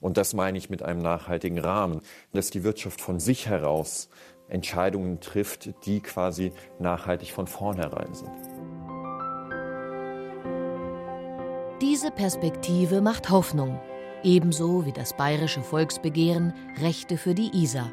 Und 0.00 0.16
das 0.16 0.34
meine 0.34 0.58
ich 0.58 0.70
mit 0.70 0.82
einem 0.82 1.02
nachhaltigen 1.02 1.58
Rahmen, 1.58 2.00
dass 2.32 2.50
die 2.50 2.64
Wirtschaft 2.64 3.00
von 3.00 3.20
sich 3.20 3.46
heraus 3.46 4.08
Entscheidungen 4.48 5.20
trifft, 5.20 5.70
die 5.86 6.00
quasi 6.00 6.52
nachhaltig 6.78 7.32
von 7.32 7.46
vornherein 7.46 8.14
sind. 8.14 8.30
Diese 11.82 12.10
Perspektive 12.10 13.02
macht 13.02 13.28
Hoffnung, 13.28 13.78
ebenso 14.26 14.84
wie 14.84 14.92
das 14.92 15.16
bayerische 15.16 15.62
Volksbegehren 15.62 16.52
Rechte 16.82 17.16
für 17.16 17.34
die 17.34 17.56
Isar. 17.56 17.92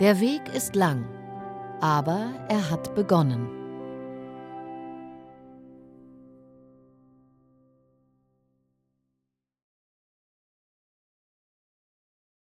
Der 0.00 0.20
Weg 0.20 0.42
ist 0.54 0.74
lang, 0.74 1.06
aber 1.80 2.32
er 2.48 2.70
hat 2.70 2.94
begonnen. 2.94 3.59